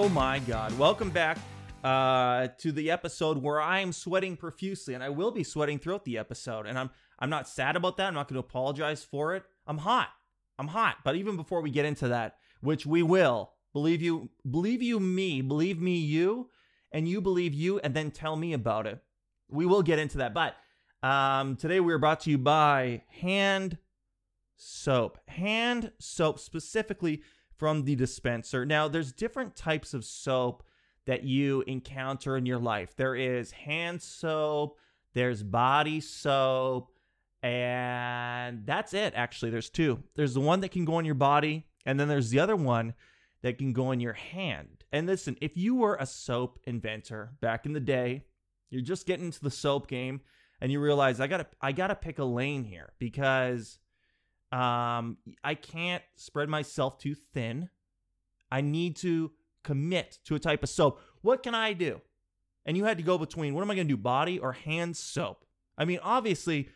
Oh 0.00 0.08
my 0.08 0.38
God. 0.38 0.78
Welcome 0.78 1.10
back 1.10 1.38
uh, 1.82 2.46
to 2.58 2.70
the 2.70 2.88
episode 2.88 3.36
where 3.36 3.60
I 3.60 3.80
am 3.80 3.90
sweating 3.90 4.36
profusely, 4.36 4.94
and 4.94 5.02
I 5.02 5.08
will 5.08 5.32
be 5.32 5.42
sweating 5.42 5.80
throughout 5.80 6.04
the 6.04 6.18
episode. 6.18 6.66
And 6.66 6.78
I'm 6.78 6.90
I'm 7.18 7.30
not 7.30 7.48
sad 7.48 7.74
about 7.74 7.96
that. 7.96 8.06
I'm 8.06 8.14
not 8.14 8.28
going 8.28 8.40
to 8.40 8.46
apologize 8.46 9.02
for 9.02 9.34
it. 9.34 9.42
I'm 9.66 9.78
hot. 9.78 10.10
I'm 10.56 10.68
hot. 10.68 10.98
But 11.02 11.16
even 11.16 11.34
before 11.34 11.62
we 11.62 11.72
get 11.72 11.84
into 11.84 12.06
that, 12.06 12.36
which 12.60 12.86
we 12.86 13.02
will, 13.02 13.50
believe 13.72 14.00
you, 14.00 14.28
believe 14.48 14.82
you 14.82 15.00
me, 15.00 15.40
believe 15.40 15.80
me 15.80 15.96
you, 15.96 16.48
and 16.92 17.08
you 17.08 17.20
believe 17.20 17.52
you, 17.52 17.80
and 17.80 17.92
then 17.92 18.12
tell 18.12 18.36
me 18.36 18.52
about 18.52 18.86
it. 18.86 19.00
We 19.50 19.66
will 19.66 19.82
get 19.82 19.98
into 19.98 20.18
that. 20.18 20.32
But 20.32 20.54
um, 21.02 21.56
today 21.56 21.80
we 21.80 21.92
are 21.92 21.98
brought 21.98 22.20
to 22.20 22.30
you 22.30 22.38
by 22.38 23.02
Hand 23.08 23.78
Soap. 24.56 25.18
Hand 25.26 25.90
Soap 25.98 26.38
specifically 26.38 27.22
from 27.58 27.84
the 27.84 27.96
dispenser. 27.96 28.64
Now, 28.64 28.88
there's 28.88 29.12
different 29.12 29.56
types 29.56 29.94
of 29.94 30.04
soap 30.04 30.62
that 31.06 31.24
you 31.24 31.62
encounter 31.66 32.36
in 32.36 32.46
your 32.46 32.58
life. 32.58 32.94
There 32.96 33.16
is 33.16 33.50
hand 33.50 34.00
soap, 34.00 34.78
there's 35.14 35.42
body 35.42 36.00
soap, 36.00 36.92
and 37.42 38.64
that's 38.66 38.94
it, 38.94 39.14
actually. 39.16 39.50
There's 39.50 39.70
two. 39.70 40.02
There's 40.14 40.34
the 40.34 40.40
one 40.40 40.60
that 40.60 40.70
can 40.70 40.84
go 40.84 40.94
on 40.94 41.04
your 41.04 41.14
body, 41.14 41.66
and 41.84 41.98
then 41.98 42.08
there's 42.08 42.30
the 42.30 42.40
other 42.40 42.56
one 42.56 42.94
that 43.42 43.58
can 43.58 43.72
go 43.72 43.86
on 43.86 44.00
your 44.00 44.14
hand. 44.14 44.84
And 44.92 45.06
listen, 45.06 45.36
if 45.40 45.56
you 45.56 45.74
were 45.74 45.96
a 45.96 46.06
soap 46.06 46.58
inventor 46.64 47.32
back 47.40 47.66
in 47.66 47.72
the 47.72 47.80
day, 47.80 48.24
you're 48.70 48.82
just 48.82 49.06
getting 49.06 49.26
into 49.26 49.40
the 49.40 49.50
soap 49.50 49.88
game 49.88 50.20
and 50.60 50.72
you 50.72 50.80
realize 50.80 51.20
I 51.20 51.26
got 51.26 51.38
to 51.38 51.46
I 51.60 51.72
got 51.72 51.88
to 51.88 51.94
pick 51.94 52.18
a 52.18 52.24
lane 52.24 52.64
here 52.64 52.92
because 52.98 53.78
um, 54.52 55.18
I 55.44 55.54
can't 55.54 56.02
spread 56.16 56.48
myself 56.48 56.98
too 56.98 57.14
thin. 57.14 57.68
I 58.50 58.60
need 58.60 58.96
to 58.96 59.32
commit 59.62 60.18
to 60.24 60.34
a 60.34 60.38
type 60.38 60.62
of 60.62 60.68
soap. 60.68 61.00
What 61.20 61.42
can 61.42 61.54
I 61.54 61.74
do? 61.74 62.00
And 62.64 62.76
you 62.76 62.84
had 62.84 62.98
to 62.98 63.02
go 63.02 63.18
between 63.18 63.54
what 63.54 63.62
am 63.62 63.70
I 63.70 63.74
going 63.74 63.86
to 63.86 63.92
do, 63.92 63.98
body 63.98 64.38
or 64.38 64.52
hand 64.52 64.96
soap? 64.96 65.44
I 65.76 65.84
mean, 65.84 66.00
obviously, 66.02 66.68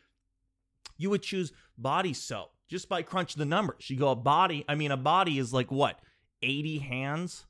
you 0.98 1.10
would 1.10 1.22
choose 1.22 1.52
body 1.76 2.12
soap 2.12 2.50
just 2.68 2.88
by 2.88 3.02
crunching 3.02 3.40
the 3.40 3.46
numbers. 3.46 3.88
You 3.88 3.96
go 3.96 4.10
a 4.10 4.16
body, 4.16 4.64
I 4.68 4.74
mean, 4.74 4.90
a 4.90 4.96
body 4.96 5.38
is 5.38 5.52
like 5.52 5.70
what, 5.70 5.98
80 6.42 6.78
hands? 6.78 7.46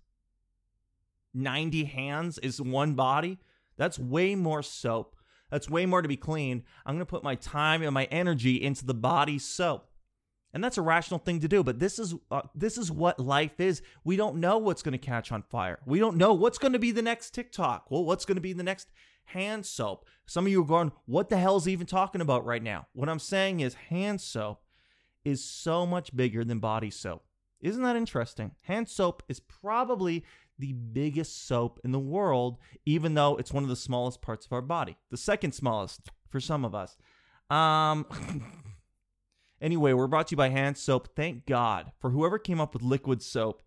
90 1.34 1.84
hands 1.84 2.38
is 2.38 2.60
one 2.60 2.94
body? 2.94 3.38
That's 3.76 3.98
way 3.98 4.34
more 4.34 4.62
soap. 4.62 5.16
That's 5.50 5.68
way 5.68 5.86
more 5.86 6.02
to 6.02 6.08
be 6.08 6.16
cleaned. 6.16 6.62
I'm 6.86 6.94
going 6.94 7.06
to 7.06 7.10
put 7.10 7.24
my 7.24 7.34
time 7.34 7.82
and 7.82 7.92
my 7.92 8.04
energy 8.04 8.62
into 8.62 8.86
the 8.86 8.94
body 8.94 9.38
soap 9.38 9.88
and 10.54 10.62
that's 10.62 10.78
a 10.78 10.82
rational 10.82 11.18
thing 11.18 11.40
to 11.40 11.48
do 11.48 11.62
but 11.62 11.78
this 11.78 11.98
is 11.98 12.14
uh, 12.30 12.42
this 12.54 12.78
is 12.78 12.90
what 12.90 13.18
life 13.18 13.60
is. 13.60 13.82
We 14.04 14.16
don't 14.16 14.36
know 14.36 14.58
what's 14.58 14.82
going 14.82 14.92
to 14.92 14.98
catch 14.98 15.32
on 15.32 15.42
fire. 15.42 15.78
We 15.86 15.98
don't 15.98 16.16
know 16.16 16.34
what's 16.34 16.58
going 16.58 16.72
to 16.72 16.78
be 16.78 16.90
the 16.90 17.02
next 17.02 17.30
tiktok 17.30 17.90
well 17.90 18.04
what's 18.04 18.24
going 18.24 18.36
to 18.36 18.42
be 18.42 18.52
the 18.52 18.62
next 18.62 18.90
hand 19.24 19.64
soap. 19.64 20.06
Some 20.26 20.46
of 20.46 20.52
you 20.52 20.62
are 20.62 20.66
going 20.66 20.92
what 21.06 21.28
the 21.28 21.38
hell 21.38 21.56
is 21.56 21.64
he 21.64 21.72
even 21.72 21.86
talking 21.86 22.20
about 22.20 22.44
right 22.44 22.62
now? 22.62 22.86
What 22.92 23.08
i'm 23.08 23.18
saying 23.18 23.60
is 23.60 23.74
hand 23.74 24.20
soap 24.20 24.62
is 25.24 25.44
so 25.44 25.86
much 25.86 26.14
bigger 26.14 26.44
than 26.44 26.58
body 26.58 26.90
soap. 26.90 27.24
Isn't 27.60 27.82
that 27.82 27.96
interesting? 27.96 28.52
Hand 28.62 28.88
soap 28.88 29.22
is 29.28 29.38
probably 29.38 30.24
the 30.58 30.72
biggest 30.72 31.46
soap 31.46 31.80
in 31.84 31.92
the 31.92 31.98
world 31.98 32.58
even 32.84 33.14
though 33.14 33.36
it's 33.36 33.52
one 33.52 33.62
of 33.62 33.68
the 33.68 33.76
smallest 33.76 34.20
parts 34.20 34.46
of 34.46 34.52
our 34.52 34.62
body. 34.62 34.96
The 35.10 35.16
second 35.16 35.52
smallest 35.52 36.10
for 36.28 36.40
some 36.40 36.64
of 36.64 36.74
us. 36.74 36.96
Um 37.48 38.06
Anyway, 39.62 39.92
we're 39.92 40.08
brought 40.08 40.26
to 40.26 40.32
you 40.32 40.36
by 40.36 40.48
Hand 40.48 40.76
Soap. 40.76 41.10
Thank 41.14 41.46
God 41.46 41.92
for 42.00 42.10
whoever 42.10 42.36
came 42.36 42.60
up 42.60 42.74
with 42.74 42.82
liquid 42.82 43.22
soap, 43.22 43.62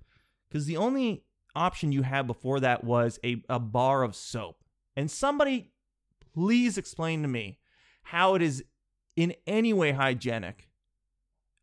because 0.49 0.65
the 0.65 0.75
only 0.75 1.23
option 1.55 1.93
you 1.93 2.01
had 2.01 2.27
before 2.27 2.59
that 2.59 2.83
was 2.83 3.17
a, 3.23 3.41
a 3.47 3.59
bar 3.59 4.03
of 4.03 4.13
soap. 4.13 4.57
And 4.97 5.09
somebody, 5.09 5.71
please 6.33 6.77
explain 6.77 7.21
to 7.21 7.29
me 7.29 7.59
how 8.03 8.35
it 8.35 8.41
is 8.41 8.61
in 9.15 9.33
any 9.47 9.71
way 9.71 9.93
hygienic. 9.93 10.67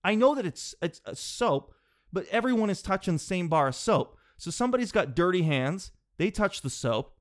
I 0.03 0.15
know 0.15 0.35
that 0.35 0.47
it's 0.47 0.75
it's 0.81 1.03
a 1.05 1.15
soap, 1.15 1.75
but 2.11 2.27
everyone 2.31 2.71
is 2.71 2.81
touching 2.81 3.15
the 3.15 3.21
same 3.21 3.49
bar 3.49 3.69
of 3.69 3.75
soap. 3.75 4.17
So 4.39 4.51
somebody's 4.51 4.93
got 4.93 5.15
dirty 5.15 5.43
hands, 5.43 5.93
they 6.17 6.31
touch 6.31 6.63
the 6.63 6.71
soap. 6.71 7.15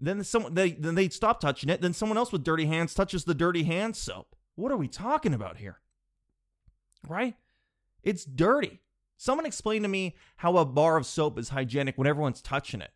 Then 0.00 0.24
someone 0.24 0.54
they 0.54 0.72
then 0.72 0.94
they 0.94 1.10
stop 1.10 1.40
touching 1.40 1.68
it. 1.68 1.82
Then 1.82 1.92
someone 1.92 2.16
else 2.16 2.32
with 2.32 2.42
dirty 2.42 2.64
hands 2.64 2.94
touches 2.94 3.24
the 3.24 3.34
dirty 3.34 3.64
hand 3.64 3.96
soap. 3.96 4.34
What 4.54 4.72
are 4.72 4.78
we 4.78 4.88
talking 4.88 5.34
about 5.34 5.58
here? 5.58 5.80
Right? 7.08 7.34
It's 8.02 8.24
dirty. 8.24 8.80
Someone 9.16 9.46
explain 9.46 9.82
to 9.82 9.88
me 9.88 10.16
how 10.36 10.56
a 10.56 10.64
bar 10.64 10.96
of 10.96 11.06
soap 11.06 11.38
is 11.38 11.50
hygienic 11.50 11.98
when 11.98 12.06
everyone's 12.06 12.40
touching 12.40 12.80
it. 12.80 12.92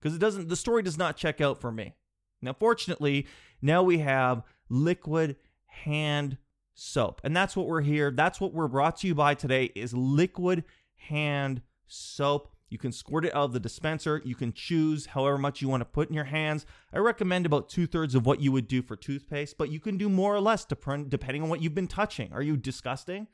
Because 0.00 0.14
it 0.14 0.20
doesn't, 0.20 0.48
the 0.48 0.56
story 0.56 0.82
does 0.82 0.96
not 0.96 1.16
check 1.16 1.40
out 1.40 1.60
for 1.60 1.72
me. 1.72 1.94
Now, 2.40 2.52
fortunately, 2.52 3.26
now 3.60 3.82
we 3.82 3.98
have 3.98 4.42
liquid 4.68 5.36
hand 5.66 6.38
soap. 6.74 7.20
And 7.24 7.36
that's 7.36 7.56
what 7.56 7.66
we're 7.66 7.82
here. 7.82 8.10
That's 8.10 8.40
what 8.40 8.54
we're 8.54 8.68
brought 8.68 8.98
to 8.98 9.06
you 9.06 9.14
by 9.14 9.34
today 9.34 9.64
is 9.74 9.92
liquid 9.92 10.64
hand 10.96 11.62
soap. 11.86 12.54
You 12.70 12.78
can 12.78 12.92
squirt 12.92 13.24
it 13.24 13.34
out 13.34 13.46
of 13.46 13.52
the 13.52 13.60
dispenser. 13.60 14.22
You 14.24 14.36
can 14.36 14.52
choose 14.52 15.06
however 15.06 15.36
much 15.36 15.60
you 15.60 15.68
want 15.68 15.80
to 15.80 15.84
put 15.84 16.08
in 16.08 16.14
your 16.14 16.24
hands. 16.24 16.64
I 16.92 16.98
recommend 16.98 17.44
about 17.44 17.68
two 17.68 17.88
thirds 17.88 18.14
of 18.14 18.24
what 18.24 18.40
you 18.40 18.52
would 18.52 18.68
do 18.68 18.80
for 18.80 18.94
toothpaste, 18.94 19.58
but 19.58 19.70
you 19.70 19.80
can 19.80 19.98
do 19.98 20.08
more 20.08 20.34
or 20.34 20.40
less 20.40 20.64
depending 20.64 21.42
on 21.42 21.48
what 21.48 21.60
you've 21.60 21.74
been 21.74 21.88
touching. 21.88 22.32
Are 22.32 22.42
you 22.42 22.56
disgusting? 22.56 23.26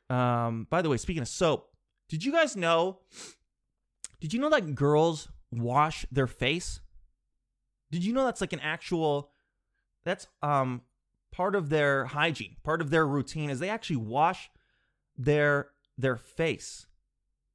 Um, 0.08 0.66
by 0.70 0.82
the 0.82 0.88
way, 0.88 0.96
speaking 0.96 1.22
of 1.22 1.28
soap, 1.28 1.70
did 2.08 2.24
you 2.24 2.32
guys 2.32 2.56
know? 2.56 3.00
Did 4.20 4.32
you 4.32 4.40
know 4.40 4.50
that 4.50 4.74
girls 4.74 5.28
wash 5.50 6.06
their 6.10 6.26
face? 6.26 6.80
Did 7.90 8.04
you 8.04 8.12
know 8.12 8.24
that's 8.24 8.40
like 8.40 8.52
an 8.52 8.60
actual? 8.60 9.30
That's 10.04 10.26
um 10.42 10.82
part 11.32 11.54
of 11.54 11.68
their 11.68 12.06
hygiene, 12.06 12.56
part 12.62 12.80
of 12.80 12.90
their 12.90 13.06
routine 13.06 13.50
is 13.50 13.58
they 13.58 13.68
actually 13.68 13.96
wash 13.96 14.50
their 15.16 15.68
their 15.98 16.16
face 16.16 16.86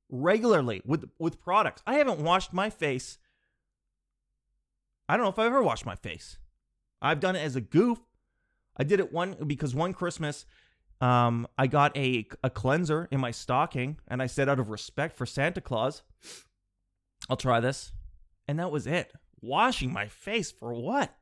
regularly 0.09 0.81
with 0.85 1.09
with 1.17 1.41
products. 1.41 1.81
I 1.87 1.95
haven't 1.95 2.19
washed 2.19 2.53
my 2.53 2.69
face. 2.69 3.17
I 5.07 5.15
don't 5.15 5.23
know 5.25 5.31
if 5.31 5.39
I've 5.39 5.47
ever 5.47 5.63
washed 5.63 5.85
my 5.85 5.95
face. 5.95 6.37
I've 7.01 7.19
done 7.19 7.35
it 7.35 7.41
as 7.41 7.55
a 7.55 7.61
goof. 7.61 7.99
I 8.77 8.83
did 8.83 8.99
it 8.99 9.11
one 9.11 9.35
because 9.47 9.73
one 9.73 9.93
Christmas 9.93 10.45
um, 11.01 11.47
I 11.57 11.67
got 11.67 11.97
a, 11.97 12.27
a 12.43 12.49
cleanser 12.49 13.07
in 13.11 13.19
my 13.19 13.31
stocking, 13.31 13.97
and 14.07 14.21
I 14.21 14.27
said, 14.27 14.47
out 14.47 14.59
of 14.59 14.69
respect 14.69 15.17
for 15.17 15.25
Santa 15.25 15.59
Claus, 15.59 16.03
I'll 17.29 17.37
try 17.37 17.59
this. 17.59 17.91
And 18.47 18.59
that 18.59 18.71
was 18.71 18.87
it. 18.87 19.11
Washing 19.41 19.91
my 19.91 20.07
face 20.07 20.51
for 20.51 20.73
what? 20.73 21.15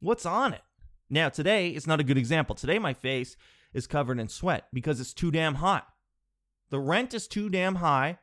What's 0.00 0.24
on 0.24 0.54
it? 0.54 0.62
Now, 1.10 1.28
today 1.28 1.70
is 1.70 1.86
not 1.86 2.00
a 2.00 2.04
good 2.04 2.18
example. 2.18 2.54
Today, 2.54 2.78
my 2.78 2.94
face 2.94 3.36
is 3.74 3.86
covered 3.86 4.20
in 4.20 4.28
sweat 4.28 4.68
because 4.72 5.00
it's 5.00 5.12
too 5.12 5.30
damn 5.30 5.56
hot. 5.56 5.86
The 6.70 6.78
rent 6.78 7.14
is 7.14 7.26
too 7.26 7.48
damn 7.48 7.76
high, 7.76 8.18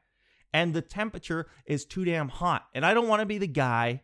and 0.53 0.74
the 0.74 0.81
temperature 0.81 1.48
is 1.65 1.86
too 1.86 2.06
damn 2.06 2.30
hot. 2.30 2.68
And 2.74 2.86
I 2.86 2.94
don't 2.94 3.07
want 3.07 3.21
to 3.21 3.25
be 3.25 3.38
the 3.38 3.48
guy 3.48 4.03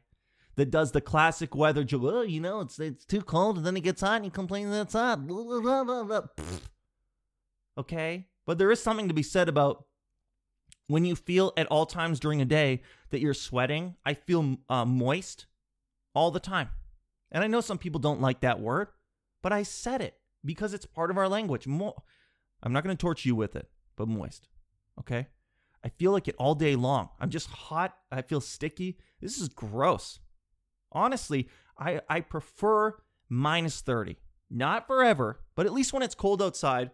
that 0.55 0.71
does 0.71 0.91
the 0.91 1.01
classic 1.01 1.55
weather 1.55 1.83
joke. 1.83 2.01
Oh, 2.03 2.21
you 2.23 2.41
know, 2.41 2.59
it's 2.61 2.79
it's 2.79 3.05
too 3.05 3.21
cold, 3.21 3.57
and 3.57 3.65
then 3.65 3.77
it 3.77 3.81
gets 3.81 4.01
hot, 4.01 4.17
and 4.17 4.25
you 4.25 4.31
complain 4.31 4.69
that 4.71 4.81
it's 4.81 4.93
hot. 4.93 5.25
Blah, 5.25 5.83
blah, 5.83 6.03
blah, 6.03 6.21
okay? 7.77 8.27
But 8.45 8.57
there 8.57 8.71
is 8.71 8.81
something 8.81 9.07
to 9.07 9.13
be 9.13 9.23
said 9.23 9.47
about 9.49 9.85
when 10.87 11.05
you 11.05 11.15
feel 11.15 11.53
at 11.57 11.67
all 11.67 11.85
times 11.85 12.19
during 12.19 12.41
a 12.41 12.45
day 12.45 12.81
that 13.11 13.21
you're 13.21 13.33
sweating. 13.33 13.95
I 14.05 14.13
feel 14.13 14.57
uh, 14.69 14.85
moist 14.85 15.45
all 16.13 16.31
the 16.31 16.39
time. 16.39 16.69
And 17.31 17.43
I 17.43 17.47
know 17.47 17.61
some 17.61 17.77
people 17.77 17.99
don't 17.99 18.21
like 18.21 18.41
that 18.41 18.59
word, 18.59 18.89
but 19.41 19.53
I 19.53 19.63
said 19.63 20.01
it 20.01 20.15
because 20.43 20.73
it's 20.73 20.85
part 20.85 21.11
of 21.11 21.17
our 21.17 21.29
language. 21.29 21.65
Mo- 21.67 22.03
I'm 22.61 22.73
not 22.73 22.83
going 22.83 22.95
to 22.95 23.01
torture 23.01 23.29
you 23.29 23.35
with 23.35 23.55
it. 23.55 23.69
but 23.95 24.07
moist. 24.07 24.47
Okay? 24.99 25.27
I 25.83 25.89
feel 25.89 26.11
like 26.11 26.27
it 26.27 26.35
all 26.37 26.55
day 26.55 26.75
long. 26.75 27.09
I'm 27.19 27.29
just 27.29 27.47
hot. 27.47 27.95
I 28.11 28.21
feel 28.21 28.41
sticky. 28.41 28.97
This 29.19 29.39
is 29.39 29.49
gross. 29.49 30.19
Honestly, 30.91 31.47
I, 31.77 32.01
I 32.09 32.21
prefer 32.21 32.95
minus 33.29 33.81
30. 33.81 34.17
Not 34.49 34.85
forever, 34.85 35.39
but 35.55 35.65
at 35.65 35.73
least 35.73 35.93
when 35.93 36.03
it's 36.03 36.15
cold 36.15 36.41
outside, 36.41 36.91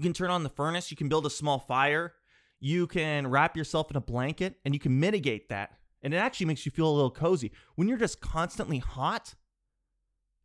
you 0.00 0.08
can 0.08 0.14
turn 0.14 0.30
on 0.30 0.42
the 0.42 0.48
furnace, 0.48 0.90
you 0.90 0.96
can 0.96 1.08
build 1.08 1.26
a 1.26 1.30
small 1.30 1.58
fire, 1.58 2.14
you 2.58 2.86
can 2.86 3.26
wrap 3.26 3.56
yourself 3.56 3.90
in 3.90 3.96
a 3.96 4.00
blanket, 4.00 4.56
and 4.64 4.72
you 4.72 4.80
can 4.80 4.98
mitigate 4.98 5.50
that. 5.50 5.76
And 6.02 6.14
it 6.14 6.16
actually 6.16 6.46
makes 6.46 6.64
you 6.64 6.72
feel 6.72 6.88
a 6.88 6.90
little 6.90 7.10
cozy. 7.10 7.52
When 7.74 7.86
you're 7.86 7.98
just 7.98 8.22
constantly 8.22 8.78
hot 8.78 9.34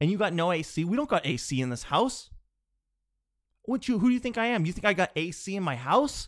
and 0.02 0.12
you 0.12 0.18
got 0.18 0.34
no 0.34 0.52
AC, 0.52 0.84
we 0.84 0.98
don't 0.98 1.10
got 1.10 1.26
AC 1.26 1.62
in 1.62 1.70
this 1.70 1.84
house. 1.84 2.30
What 3.64 3.88
you 3.88 4.00
who 4.00 4.10
do 4.10 4.14
you 4.14 4.20
think 4.20 4.38
I 4.38 4.48
am? 4.48 4.66
You 4.66 4.74
think 4.74 4.86
I 4.86 4.94
got 4.94 5.12
AC 5.16 5.56
in 5.56 5.64
my 5.64 5.78
house? 5.78 6.28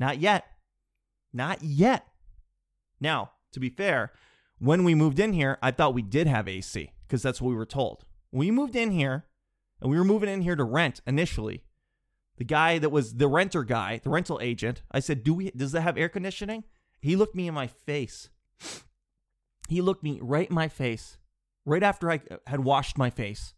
Not 0.00 0.18
yet. 0.18 0.44
Not 1.32 1.62
yet. 1.62 2.06
Now, 3.00 3.30
to 3.52 3.60
be 3.60 3.70
fair, 3.70 4.12
when 4.58 4.82
we 4.82 4.96
moved 4.96 5.20
in 5.20 5.32
here, 5.32 5.58
I 5.62 5.70
thought 5.70 5.94
we 5.94 6.02
did 6.02 6.26
have 6.26 6.48
AC 6.48 6.90
because 7.06 7.22
that's 7.22 7.40
what 7.40 7.50
we 7.50 7.56
were 7.56 7.64
told. 7.64 8.04
When 8.30 8.40
we 8.40 8.50
moved 8.50 8.74
in 8.74 8.90
here, 8.90 9.26
and 9.80 9.90
we 9.90 9.98
were 9.98 10.04
moving 10.04 10.28
in 10.28 10.42
here 10.42 10.56
to 10.56 10.64
rent 10.64 11.00
initially, 11.06 11.62
the 12.36 12.44
guy 12.44 12.78
that 12.78 12.90
was 12.90 13.14
the 13.14 13.28
renter 13.28 13.64
guy, 13.64 14.00
the 14.02 14.10
rental 14.10 14.38
agent, 14.42 14.82
I 14.90 15.00
said, 15.00 15.22
"Do 15.22 15.34
we? 15.34 15.50
Does 15.50 15.72
that 15.72 15.82
have 15.82 15.96
air 15.96 16.08
conditioning?" 16.08 16.64
He 17.00 17.16
looked 17.16 17.34
me 17.34 17.48
in 17.48 17.54
my 17.54 17.66
face. 17.66 18.28
He 19.68 19.80
looked 19.80 20.02
me 20.02 20.18
right 20.22 20.48
in 20.48 20.54
my 20.54 20.68
face, 20.68 21.18
right 21.64 21.82
after 21.82 22.10
I 22.10 22.20
had 22.46 22.60
washed 22.60 22.98
my 22.98 23.10
face, 23.10 23.54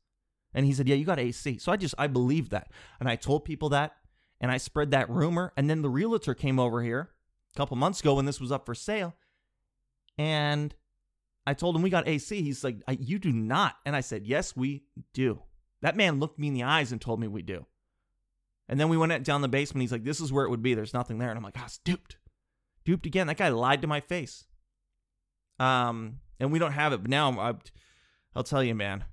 and 0.54 0.64
he 0.64 0.72
said, 0.72 0.88
"Yeah, 0.88 0.96
you 0.96 1.04
got 1.04 1.18
AC." 1.18 1.58
So 1.58 1.72
I 1.72 1.76
just 1.76 1.94
I 1.98 2.06
believed 2.06 2.50
that, 2.50 2.72
and 3.00 3.08
I 3.08 3.16
told 3.16 3.44
people 3.44 3.68
that, 3.70 3.96
and 4.40 4.50
I 4.50 4.56
spread 4.56 4.90
that 4.92 5.10
rumor, 5.10 5.52
and 5.56 5.68
then 5.68 5.82
the 5.82 5.90
realtor 5.90 6.34
came 6.34 6.58
over 6.58 6.82
here 6.82 7.10
a 7.54 7.56
couple 7.56 7.76
months 7.76 8.00
ago 8.00 8.14
when 8.14 8.24
this 8.24 8.40
was 8.40 8.52
up 8.52 8.64
for 8.64 8.74
sale, 8.74 9.16
and 10.16 10.74
I 11.46 11.54
told 11.54 11.74
him 11.74 11.82
we 11.82 11.90
got 11.90 12.06
AC. 12.06 12.42
He's 12.42 12.62
like, 12.62 12.82
"You 12.88 13.18
do 13.18 13.32
not," 13.32 13.76
and 13.84 13.96
I 13.96 14.00
said, 14.00 14.26
"Yes, 14.26 14.56
we 14.56 14.84
do." 15.12 15.42
That 15.80 15.96
man 15.96 16.18
looked 16.18 16.38
me 16.38 16.48
in 16.48 16.54
the 16.54 16.64
eyes 16.64 16.92
and 16.92 17.00
told 17.00 17.20
me 17.20 17.28
we 17.28 17.42
do. 17.42 17.66
And 18.68 18.78
then 18.78 18.88
we 18.88 18.96
went 18.96 19.24
down 19.24 19.40
the 19.40 19.48
basement. 19.48 19.82
He's 19.82 19.92
like, 19.92 20.04
"This 20.04 20.20
is 20.20 20.32
where 20.32 20.44
it 20.44 20.50
would 20.50 20.62
be. 20.62 20.74
There's 20.74 20.94
nothing 20.94 21.18
there." 21.18 21.30
And 21.30 21.38
I'm 21.38 21.44
like, 21.44 21.58
"I 21.58 21.64
was 21.64 21.78
duped, 21.78 22.18
duped 22.84 23.06
again." 23.06 23.26
That 23.26 23.38
guy 23.38 23.48
lied 23.48 23.82
to 23.82 23.88
my 23.88 24.00
face. 24.00 24.44
Um, 25.58 26.20
and 26.38 26.52
we 26.52 26.58
don't 26.58 26.72
have 26.72 26.92
it. 26.92 27.02
But 27.02 27.10
now 27.10 27.38
I, 27.38 27.54
I'll 28.34 28.44
tell 28.44 28.62
you, 28.62 28.74
man. 28.74 29.04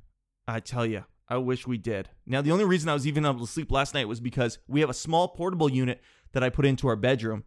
I 0.47 0.59
tell 0.59 0.85
you, 0.85 1.05
I 1.27 1.37
wish 1.37 1.65
we 1.65 1.77
did. 1.77 2.09
Now, 2.25 2.41
the 2.41 2.51
only 2.51 2.65
reason 2.65 2.89
I 2.89 2.93
was 2.93 3.07
even 3.07 3.25
able 3.25 3.39
to 3.39 3.51
sleep 3.51 3.71
last 3.71 3.93
night 3.93 4.07
was 4.07 4.19
because 4.19 4.59
we 4.67 4.81
have 4.81 4.89
a 4.89 4.93
small 4.93 5.29
portable 5.29 5.71
unit 5.71 6.01
that 6.33 6.43
I 6.43 6.49
put 6.49 6.65
into 6.65 6.87
our 6.87 6.95
bedroom, 6.95 7.45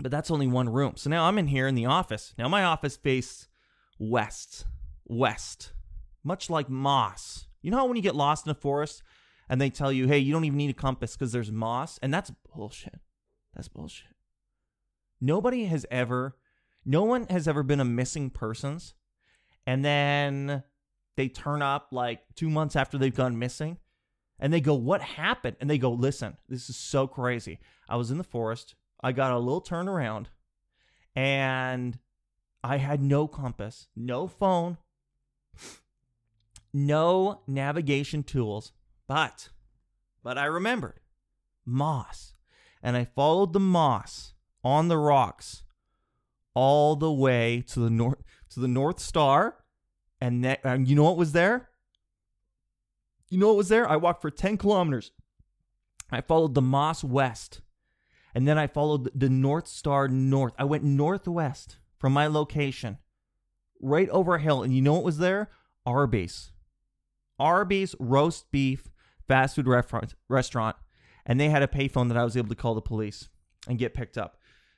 but 0.00 0.10
that's 0.10 0.30
only 0.30 0.46
one 0.46 0.68
room. 0.68 0.94
So 0.96 1.10
now 1.10 1.24
I'm 1.24 1.38
in 1.38 1.48
here 1.48 1.66
in 1.66 1.74
the 1.74 1.86
office. 1.86 2.32
Now 2.38 2.48
my 2.48 2.64
office 2.64 2.96
faces 2.96 3.48
west, 3.98 4.64
west, 5.04 5.72
much 6.24 6.48
like 6.48 6.70
moss. 6.70 7.46
You 7.60 7.70
know 7.70 7.76
how 7.78 7.86
when 7.86 7.96
you 7.96 8.02
get 8.02 8.16
lost 8.16 8.46
in 8.46 8.50
a 8.50 8.54
forest 8.54 9.02
and 9.48 9.60
they 9.60 9.70
tell 9.70 9.92
you, 9.92 10.08
hey, 10.08 10.18
you 10.18 10.32
don't 10.32 10.44
even 10.44 10.58
need 10.58 10.70
a 10.70 10.74
compass 10.74 11.14
because 11.14 11.32
there's 11.32 11.52
moss? 11.52 11.98
And 12.02 12.12
that's 12.12 12.32
bullshit. 12.54 13.00
That's 13.54 13.68
bullshit. 13.68 14.14
Nobody 15.20 15.66
has 15.66 15.86
ever, 15.90 16.36
no 16.84 17.04
one 17.04 17.26
has 17.28 17.46
ever 17.46 17.62
been 17.62 17.80
a 17.80 17.84
missing 17.84 18.30
persons 18.30 18.94
and 19.66 19.84
then 19.84 20.62
they 21.16 21.28
turn 21.28 21.62
up 21.62 21.88
like 21.90 22.20
two 22.34 22.50
months 22.50 22.76
after 22.76 22.98
they've 22.98 23.14
gone 23.14 23.38
missing 23.38 23.78
and 24.38 24.52
they 24.52 24.60
go, 24.60 24.74
What 24.74 25.02
happened? 25.02 25.56
And 25.60 25.70
they 25.70 25.78
go, 25.78 25.92
Listen, 25.92 26.36
this 26.48 26.68
is 26.68 26.76
so 26.76 27.06
crazy. 27.06 27.58
I 27.88 27.96
was 27.96 28.10
in 28.10 28.18
the 28.18 28.24
forest, 28.24 28.74
I 29.02 29.12
got 29.12 29.32
a 29.32 29.38
little 29.38 29.60
turn 29.60 29.88
around, 29.88 30.28
and 31.14 31.98
I 32.64 32.78
had 32.78 33.02
no 33.02 33.28
compass, 33.28 33.88
no 33.94 34.26
phone, 34.26 34.78
no 36.72 37.42
navigation 37.46 38.22
tools, 38.22 38.72
but 39.06 39.48
but 40.22 40.38
I 40.38 40.44
remembered 40.46 41.00
moss. 41.64 42.34
And 42.82 42.96
I 42.96 43.04
followed 43.04 43.52
the 43.52 43.60
moss 43.60 44.34
on 44.64 44.88
the 44.88 44.98
rocks 44.98 45.62
all 46.54 46.96
the 46.96 47.12
way 47.12 47.64
to 47.68 47.80
the 47.80 47.90
north 47.90 48.18
to 48.50 48.60
the 48.60 48.68
North 48.68 49.00
Star. 49.00 49.56
And, 50.20 50.44
that, 50.44 50.60
and 50.62 50.86
you 50.86 50.94
know 50.94 51.04
what 51.04 51.16
was 51.16 51.32
there? 51.32 51.70
You 53.28 53.38
know 53.38 53.48
what 53.48 53.56
was 53.56 53.68
there? 53.68 53.88
I 53.88 53.96
walked 53.96 54.22
for 54.22 54.30
10 54.30 54.56
kilometers. 54.56 55.10
I 56.10 56.20
followed 56.20 56.54
the 56.54 56.62
moss 56.62 57.02
west. 57.02 57.60
And 58.34 58.46
then 58.46 58.58
I 58.58 58.66
followed 58.66 59.10
the 59.18 59.30
North 59.30 59.66
Star 59.66 60.08
north. 60.08 60.52
I 60.58 60.64
went 60.64 60.84
northwest 60.84 61.78
from 61.98 62.12
my 62.12 62.26
location, 62.26 62.98
right 63.80 64.08
over 64.10 64.36
a 64.36 64.40
hill. 64.40 64.62
And 64.62 64.74
you 64.74 64.82
know 64.82 64.94
what 64.94 65.04
was 65.04 65.18
there? 65.18 65.50
Arby's. 65.86 66.52
Arby's 67.38 67.94
roast 67.98 68.50
beef 68.52 68.91
fast 69.32 69.56
food 69.56 69.66
restaurant. 70.28 70.76
And 71.24 71.40
they 71.40 71.48
had 71.48 71.62
a 71.62 71.66
payphone 71.66 72.08
that 72.08 72.18
I 72.18 72.24
was 72.24 72.36
able 72.36 72.50
to 72.50 72.54
call 72.54 72.74
the 72.74 72.82
police 72.82 73.28
and 73.66 73.78
get 73.78 73.94
picked 73.94 74.18
up. 74.18 74.36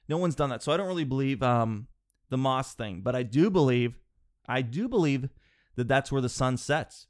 No 0.09 0.17
one's 0.17 0.37
done 0.37 0.51
that. 0.51 0.63
So 0.63 0.71
I 0.71 0.77
don't 0.77 0.87
really 0.87 1.05
believe 1.05 1.43
um, 1.43 1.89
the 2.29 2.37
moss 2.37 2.75
thing, 2.75 3.01
but 3.03 3.17
I 3.17 3.25
do 3.25 3.51
believe, 3.51 3.99
I 4.47 4.63
do 4.63 4.89
believe 4.89 5.29
that 5.75 5.89
that's 5.89 6.13
where 6.13 6.23
the 6.23 6.29
sun 6.29 6.57
sets. 6.57 7.07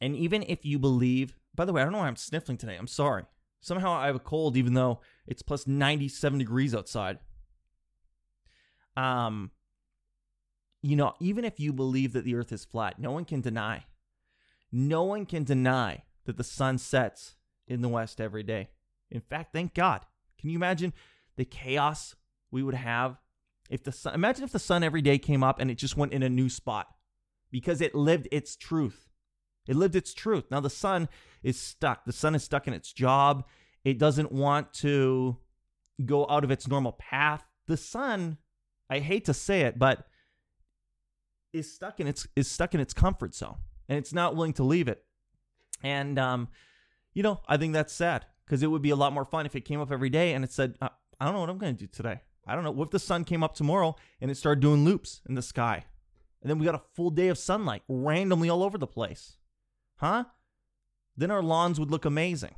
And 0.00 0.16
even 0.16 0.42
if 0.48 0.64
you 0.64 0.78
believe, 0.78 1.34
by 1.54 1.66
the 1.66 1.72
way, 1.72 1.82
I 1.82 1.84
don't 1.84 1.92
know 1.92 1.98
why 1.98 2.06
I'm 2.06 2.16
sniffling 2.16 2.56
today. 2.56 2.76
I'm 2.76 2.86
sorry. 2.86 3.24
Somehow 3.60 3.92
I 3.92 4.06
have 4.06 4.16
a 4.16 4.20
cold, 4.20 4.56
even 4.56 4.72
though 4.72 5.00
it's 5.26 5.42
plus 5.42 5.66
97 5.66 6.38
degrees 6.38 6.74
outside. 6.74 7.18
Um, 8.96 9.50
you 10.82 10.96
know, 10.96 11.12
even 11.20 11.44
if 11.44 11.60
you 11.60 11.74
believe 11.74 12.14
that 12.14 12.24
the 12.24 12.36
earth 12.36 12.52
is 12.52 12.64
flat, 12.64 12.98
no 12.98 13.10
one 13.10 13.26
can 13.26 13.42
deny. 13.42 13.84
No 14.72 15.02
one 15.04 15.26
can 15.26 15.44
deny 15.44 16.04
that 16.26 16.36
the 16.36 16.44
sun 16.44 16.78
sets 16.78 17.36
in 17.66 17.82
the 17.82 17.88
west 17.88 18.20
every 18.20 18.42
day. 18.42 18.68
In 19.10 19.20
fact, 19.20 19.52
thank 19.52 19.74
God. 19.74 20.04
Can 20.38 20.50
you 20.50 20.56
imagine 20.56 20.92
the 21.36 21.44
chaos 21.44 22.14
we 22.50 22.62
would 22.62 22.74
have 22.74 23.18
if 23.68 23.84
the 23.84 23.92
sun 23.92 24.14
imagine 24.14 24.44
if 24.44 24.52
the 24.52 24.58
sun 24.58 24.82
every 24.82 25.02
day 25.02 25.16
came 25.16 25.44
up 25.44 25.60
and 25.60 25.70
it 25.70 25.76
just 25.76 25.96
went 25.96 26.12
in 26.12 26.22
a 26.22 26.28
new 26.28 26.48
spot 26.48 26.88
because 27.50 27.80
it 27.80 27.94
lived 27.94 28.28
its 28.32 28.56
truth. 28.56 29.08
It 29.68 29.76
lived 29.76 29.94
its 29.94 30.12
truth. 30.12 30.44
Now 30.50 30.60
the 30.60 30.70
sun 30.70 31.08
is 31.42 31.60
stuck. 31.60 32.04
The 32.04 32.12
sun 32.12 32.34
is 32.34 32.42
stuck 32.42 32.66
in 32.66 32.74
its 32.74 32.92
job. 32.92 33.44
It 33.84 33.98
doesn't 33.98 34.32
want 34.32 34.72
to 34.74 35.36
go 36.04 36.26
out 36.28 36.44
of 36.44 36.50
its 36.50 36.66
normal 36.66 36.92
path. 36.92 37.44
The 37.66 37.76
sun, 37.76 38.38
I 38.88 38.98
hate 38.98 39.24
to 39.26 39.34
say 39.34 39.62
it, 39.62 39.78
but 39.78 40.06
is 41.52 41.72
stuck 41.72 42.00
in 42.00 42.06
its 42.06 42.26
is 42.36 42.50
stuck 42.50 42.74
in 42.74 42.80
its 42.80 42.94
comfort 42.94 43.34
zone 43.34 43.56
and 43.90 43.98
it's 43.98 44.14
not 44.14 44.36
willing 44.36 44.54
to 44.54 44.62
leave 44.62 44.88
it. 44.88 45.04
And 45.82 46.18
um, 46.18 46.48
you 47.12 47.22
know, 47.22 47.42
I 47.46 47.58
think 47.58 47.74
that's 47.74 47.92
sad 47.92 48.24
because 48.46 48.62
it 48.62 48.68
would 48.68 48.80
be 48.80 48.90
a 48.90 48.96
lot 48.96 49.12
more 49.12 49.24
fun 49.24 49.44
if 49.44 49.56
it 49.56 49.62
came 49.66 49.80
up 49.80 49.92
every 49.92 50.08
day 50.08 50.32
and 50.32 50.44
it 50.44 50.52
said, 50.52 50.76
"I 50.80 50.88
don't 51.20 51.34
know 51.34 51.40
what 51.40 51.50
I'm 51.50 51.58
going 51.58 51.76
to 51.76 51.86
do 51.86 51.88
today. 51.88 52.22
I 52.46 52.54
don't 52.54 52.64
know. 52.64 52.70
What 52.70 52.86
if 52.86 52.90
the 52.92 52.98
sun 52.98 53.24
came 53.24 53.42
up 53.42 53.54
tomorrow 53.54 53.96
and 54.20 54.30
it 54.30 54.36
started 54.36 54.60
doing 54.60 54.84
loops 54.84 55.20
in 55.28 55.34
the 55.34 55.42
sky, 55.42 55.84
and 56.40 56.48
then 56.48 56.58
we 56.58 56.64
got 56.64 56.74
a 56.74 56.82
full 56.94 57.10
day 57.10 57.28
of 57.28 57.36
sunlight 57.36 57.82
randomly 57.88 58.48
all 58.48 58.62
over 58.62 58.78
the 58.78 58.86
place, 58.86 59.36
huh? 59.96 60.24
Then 61.16 61.30
our 61.30 61.42
lawns 61.42 61.78
would 61.78 61.90
look 61.90 62.06
amazing." 62.06 62.54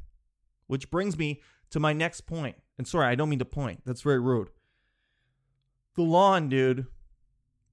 Which 0.69 0.91
brings 0.91 1.19
me 1.19 1.43
to 1.71 1.81
my 1.81 1.93
next 1.93 2.23
point. 2.23 2.57
And 2.79 2.87
sorry, 2.87 3.07
I 3.07 3.15
don't 3.15 3.29
mean 3.29 3.41
to 3.41 3.45
point. 3.45 3.83
That's 3.85 4.01
very 4.01 4.21
rude. 4.21 4.49
The 5.97 6.03
lawn, 6.03 6.49
dude. 6.49 6.87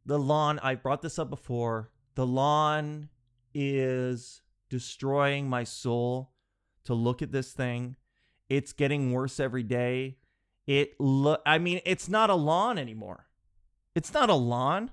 The 0.06 0.20
lawn, 0.20 0.60
I 0.60 0.76
brought 0.76 1.02
this 1.02 1.18
up 1.18 1.30
before. 1.30 1.92
The 2.16 2.28
lawn 2.28 3.08
is 3.54 4.42
destroying 4.70 5.50
my 5.50 5.64
soul 5.64 6.32
to 6.86 6.94
look 6.94 7.22
at 7.22 7.32
this 7.32 7.52
thing. 7.52 7.96
It's 8.50 8.74
getting 8.74 9.12
worse 9.12 9.40
every 9.40 9.64
day. 9.64 10.18
It 10.68 11.00
look 11.00 11.42
I 11.46 11.58
mean, 11.58 11.82
it's 11.86 12.10
not 12.10 12.30
a 12.30 12.36
lawn 12.36 12.78
anymore. 12.78 13.28
It's 13.96 14.14
not 14.14 14.30
a 14.30 14.36
lawn. 14.36 14.92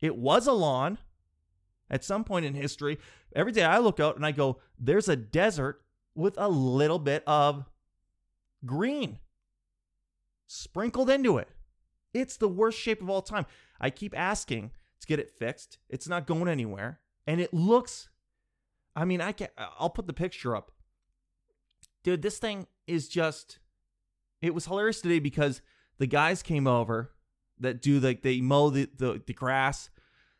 It 0.00 0.16
was 0.16 0.46
a 0.46 0.52
lawn 0.52 0.98
at 1.90 2.04
some 2.04 2.24
point 2.24 2.44
in 2.44 2.54
history. 2.54 2.98
Every 3.34 3.52
day 3.52 3.64
I 3.64 3.78
look 3.78 4.00
out 4.00 4.16
and 4.16 4.26
I 4.26 4.32
go, 4.32 4.58
there's 4.78 5.08
a 5.08 5.16
desert 5.16 5.82
with 6.14 6.34
a 6.38 6.48
little 6.48 6.98
bit 6.98 7.22
of 7.26 7.64
green 8.64 9.18
sprinkled 10.46 11.08
into 11.08 11.38
it. 11.38 11.48
It's 12.12 12.36
the 12.36 12.48
worst 12.48 12.78
shape 12.78 13.00
of 13.00 13.08
all 13.08 13.22
time. 13.22 13.46
I 13.80 13.90
keep 13.90 14.18
asking 14.18 14.72
to 15.00 15.06
get 15.06 15.18
it 15.18 15.30
fixed. 15.30 15.78
It's 15.88 16.08
not 16.08 16.26
going 16.26 16.48
anywhere. 16.48 17.00
And 17.26 17.40
it 17.40 17.54
looks 17.54 18.08
I 18.94 19.04
mean, 19.04 19.20
I 19.20 19.32
can 19.32 19.48
I'll 19.56 19.90
put 19.90 20.06
the 20.06 20.12
picture 20.12 20.54
up. 20.54 20.72
Dude, 22.04 22.22
this 22.22 22.38
thing 22.38 22.66
is 22.86 23.08
just 23.08 23.58
it 24.40 24.54
was 24.54 24.66
hilarious 24.66 25.00
today 25.00 25.18
because 25.18 25.62
the 25.98 26.06
guys 26.06 26.42
came 26.42 26.66
over 26.66 27.12
that 27.58 27.80
do 27.80 28.00
like 28.00 28.22
they 28.22 28.40
mow 28.40 28.70
the, 28.70 28.88
the, 28.96 29.22
the 29.24 29.32
grass, 29.32 29.88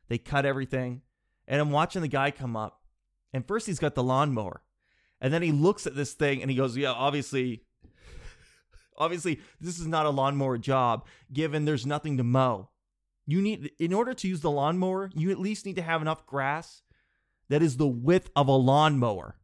they 0.09 0.19
cut 0.19 0.45
everything, 0.45 1.03
and 1.47 1.61
I'm 1.61 1.71
watching 1.71 2.03
the 2.03 2.09
guy 2.09 2.31
come 2.31 2.57
up. 2.57 2.83
And 3.33 3.47
first 3.47 3.67
he's 3.67 3.79
got 3.79 3.95
the 3.95 4.03
lawnmower. 4.03 4.62
And 5.21 5.33
then 5.33 5.41
he 5.41 5.53
looks 5.53 5.87
at 5.87 5.95
this 5.95 6.15
thing 6.15 6.43
and 6.43 6.51
he 6.51 6.57
goes, 6.57 6.77
"Yeah, 6.77 6.93
obviously 6.93 7.62
obviously 8.99 9.41
this 9.61 9.79
is 9.79 9.87
not 9.87 10.07
a 10.07 10.11
lawnmower 10.11 10.59
job 10.59 11.07
given 11.33 11.65
there's 11.65 11.87
nothing 11.87 12.17
to 12.19 12.25
mow. 12.25 12.69
You 13.26 13.41
need 13.41 13.71
in 13.79 13.93
order 13.93 14.14
to 14.14 14.29
use 14.29 14.41
the 14.41 14.50
lawnmower, 14.50 15.11
you 15.14 15.31
at 15.31 15.38
least 15.38 15.64
need 15.64 15.76
to 15.76 15.83
have 15.83 16.02
enough 16.02 16.26
grass 16.26 16.83
that 17.49 17.62
is 17.62 17.76
the 17.76 17.87
width 17.87 18.31
of 18.35 18.49
a 18.49 18.52
lawnmower 18.52 19.37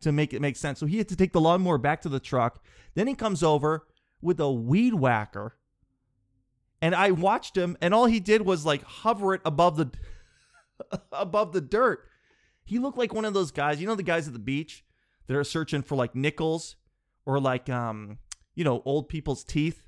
to 0.00 0.12
make 0.12 0.34
it 0.34 0.42
make 0.42 0.56
sense. 0.56 0.78
So 0.78 0.86
he 0.86 0.98
had 0.98 1.08
to 1.08 1.16
take 1.16 1.32
the 1.32 1.40
lawnmower 1.40 1.78
back 1.78 2.02
to 2.02 2.08
the 2.08 2.20
truck. 2.20 2.62
Then 2.94 3.06
he 3.06 3.14
comes 3.14 3.42
over 3.42 3.86
with 4.20 4.40
a 4.40 4.50
weed 4.50 4.94
whacker. 4.94 5.56
And 6.80 6.94
I 6.94 7.12
watched 7.12 7.56
him 7.56 7.76
and 7.80 7.94
all 7.94 8.06
he 8.06 8.20
did 8.20 8.42
was 8.42 8.66
like 8.66 8.82
hover 8.82 9.34
it 9.34 9.40
above 9.44 9.76
the 9.76 9.90
above 11.12 11.52
the 11.52 11.60
dirt. 11.60 12.04
He 12.64 12.78
looked 12.78 12.98
like 12.98 13.14
one 13.14 13.24
of 13.24 13.34
those 13.34 13.50
guys, 13.50 13.80
you 13.80 13.86
know 13.86 13.94
the 13.94 14.02
guys 14.02 14.26
at 14.26 14.32
the 14.32 14.38
beach 14.38 14.84
that 15.26 15.36
are 15.36 15.44
searching 15.44 15.82
for 15.82 15.94
like 15.94 16.14
nickels 16.14 16.76
or 17.24 17.40
like 17.40 17.70
um 17.70 18.18
you 18.54 18.64
know 18.64 18.82
old 18.84 19.08
people's 19.08 19.44
teeth 19.44 19.84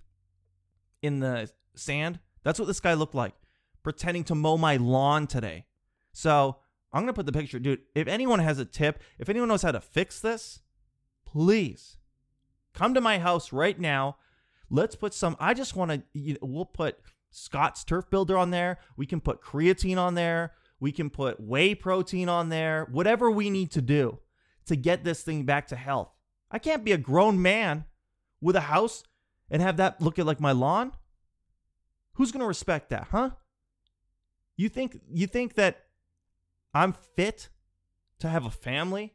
in 1.02 1.20
the 1.20 1.50
sand. 1.74 2.20
That's 2.44 2.58
what 2.58 2.66
this 2.66 2.80
guy 2.80 2.94
looked 2.94 3.14
like, 3.14 3.34
pretending 3.82 4.24
to 4.24 4.34
mow 4.34 4.56
my 4.56 4.76
lawn 4.76 5.26
today. 5.26 5.64
So 6.12 6.58
I'm 6.92 7.02
gonna 7.02 7.12
put 7.12 7.26
the 7.26 7.32
picture, 7.32 7.58
dude. 7.58 7.80
If 7.94 8.06
anyone 8.06 8.38
has 8.38 8.60
a 8.60 8.64
tip, 8.64 9.02
if 9.18 9.28
anyone 9.28 9.48
knows 9.48 9.62
how 9.62 9.72
to 9.72 9.80
fix 9.80 10.20
this, 10.20 10.60
please 11.26 11.96
come 12.72 12.94
to 12.94 13.00
my 13.00 13.18
house 13.18 13.52
right 13.52 13.78
now. 13.78 14.16
Let's 14.70 14.94
put 14.94 15.14
some. 15.14 15.36
I 15.40 15.54
just 15.54 15.74
want 15.74 15.90
to. 15.90 16.02
You 16.12 16.34
know, 16.34 16.38
we'll 16.42 16.64
put 16.64 16.98
Scott's 17.30 17.82
Turf 17.82 18.08
Builder 18.10 18.38
on 18.38 18.50
there. 18.50 18.78
We 18.96 19.06
can 19.06 19.20
put 19.20 19.42
creatine 19.42 19.98
on 19.98 20.14
there. 20.14 20.52
We 20.80 20.92
can 20.92 21.10
put 21.10 21.40
whey 21.40 21.74
protein 21.74 22.28
on 22.28 22.48
there. 22.48 22.86
Whatever 22.90 23.30
we 23.30 23.50
need 23.50 23.70
to 23.72 23.82
do 23.82 24.18
to 24.66 24.76
get 24.76 25.04
this 25.04 25.22
thing 25.22 25.44
back 25.44 25.68
to 25.68 25.76
health. 25.76 26.10
I 26.50 26.58
can't 26.58 26.84
be 26.84 26.92
a 26.92 26.98
grown 26.98 27.40
man 27.42 27.84
with 28.40 28.56
a 28.56 28.62
house 28.62 29.02
and 29.50 29.60
have 29.60 29.76
that 29.78 30.00
look 30.00 30.18
at 30.18 30.26
like 30.26 30.40
my 30.40 30.52
lawn. 30.52 30.92
Who's 32.14 32.32
going 32.32 32.40
to 32.40 32.46
respect 32.46 32.90
that, 32.90 33.08
huh? 33.10 33.30
You 34.56 34.68
think 34.68 35.00
you 35.12 35.26
think 35.26 35.54
that 35.54 35.84
I'm 36.72 36.94
fit 37.16 37.48
to 38.20 38.28
have 38.28 38.46
a 38.46 38.50
family 38.50 39.14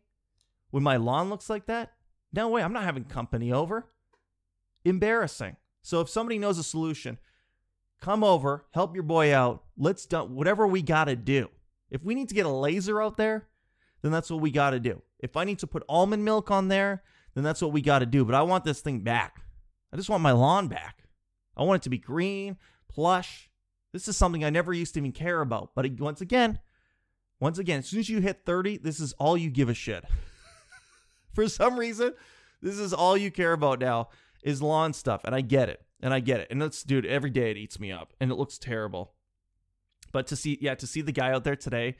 when 0.71 0.83
my 0.83 0.97
lawn 0.97 1.29
looks 1.29 1.49
like 1.49 1.65
that? 1.67 1.93
No 2.33 2.49
way, 2.49 2.61
I'm 2.61 2.73
not 2.73 2.83
having 2.83 3.05
company 3.05 3.51
over. 3.51 3.87
Embarrassing. 4.85 5.55
So 5.81 6.01
if 6.01 6.09
somebody 6.09 6.37
knows 6.37 6.57
a 6.57 6.63
solution, 6.63 7.17
come 8.01 8.23
over, 8.23 8.65
help 8.71 8.93
your 8.93 9.03
boy 9.03 9.33
out. 9.33 9.63
Let's 9.77 10.05
do 10.05 10.19
whatever 10.19 10.67
we 10.67 10.81
got 10.81 11.05
to 11.05 11.15
do. 11.15 11.49
If 11.89 12.03
we 12.03 12.15
need 12.15 12.29
to 12.29 12.35
get 12.35 12.45
a 12.45 12.49
laser 12.49 13.01
out 13.01 13.17
there, 13.17 13.47
then 14.01 14.11
that's 14.11 14.29
what 14.29 14.41
we 14.41 14.51
got 14.51 14.71
to 14.71 14.79
do. 14.79 15.01
If 15.19 15.35
I 15.35 15.43
need 15.43 15.59
to 15.59 15.67
put 15.67 15.83
almond 15.89 16.23
milk 16.23 16.51
on 16.51 16.67
there, 16.67 17.03
then 17.33 17.43
that's 17.43 17.61
what 17.61 17.71
we 17.71 17.81
got 17.81 17.99
to 17.99 18.05
do. 18.05 18.25
But 18.25 18.35
I 18.35 18.41
want 18.43 18.63
this 18.63 18.81
thing 18.81 18.99
back. 18.99 19.41
I 19.91 19.97
just 19.97 20.09
want 20.09 20.23
my 20.23 20.31
lawn 20.31 20.67
back. 20.67 21.03
I 21.57 21.63
want 21.63 21.81
it 21.81 21.83
to 21.83 21.89
be 21.89 21.97
green, 21.97 22.57
plush. 22.89 23.49
This 23.93 24.07
is 24.07 24.17
something 24.17 24.43
I 24.43 24.49
never 24.49 24.73
used 24.73 24.93
to 24.95 24.99
even 24.99 25.11
care 25.11 25.41
about. 25.41 25.71
But 25.75 25.99
once 25.99 26.21
again, 26.21 26.59
once 27.39 27.57
again, 27.57 27.79
as 27.79 27.87
soon 27.87 27.99
as 28.01 28.09
you 28.09 28.19
hit 28.19 28.41
30, 28.45 28.77
this 28.77 28.99
is 28.99 29.13
all 29.13 29.37
you 29.37 29.49
give 29.49 29.69
a 29.69 29.73
shit. 29.73 30.03
For 31.33 31.47
some 31.47 31.79
reason, 31.79 32.13
this 32.61 32.77
is 32.77 32.93
all 32.93 33.15
you 33.15 33.31
care 33.31 33.53
about 33.53 33.79
now 33.79 34.09
is 34.43 34.61
lawn 34.61 34.93
stuff. 34.93 35.21
And 35.23 35.33
I 35.33 35.41
get 35.41 35.69
it. 35.69 35.81
And 36.01 36.13
I 36.13 36.19
get 36.19 36.39
it. 36.39 36.47
And 36.49 36.61
it's, 36.61 36.83
dude, 36.83 37.05
every 37.05 37.29
day 37.29 37.51
it 37.51 37.57
eats 37.57 37.79
me 37.79 37.91
up 37.91 38.13
and 38.19 38.31
it 38.31 38.35
looks 38.35 38.57
terrible. 38.57 39.13
But 40.11 40.27
to 40.27 40.35
see, 40.35 40.57
yeah, 40.61 40.75
to 40.75 40.87
see 40.87 41.01
the 41.01 41.11
guy 41.11 41.31
out 41.31 41.43
there 41.43 41.55
today, 41.55 41.97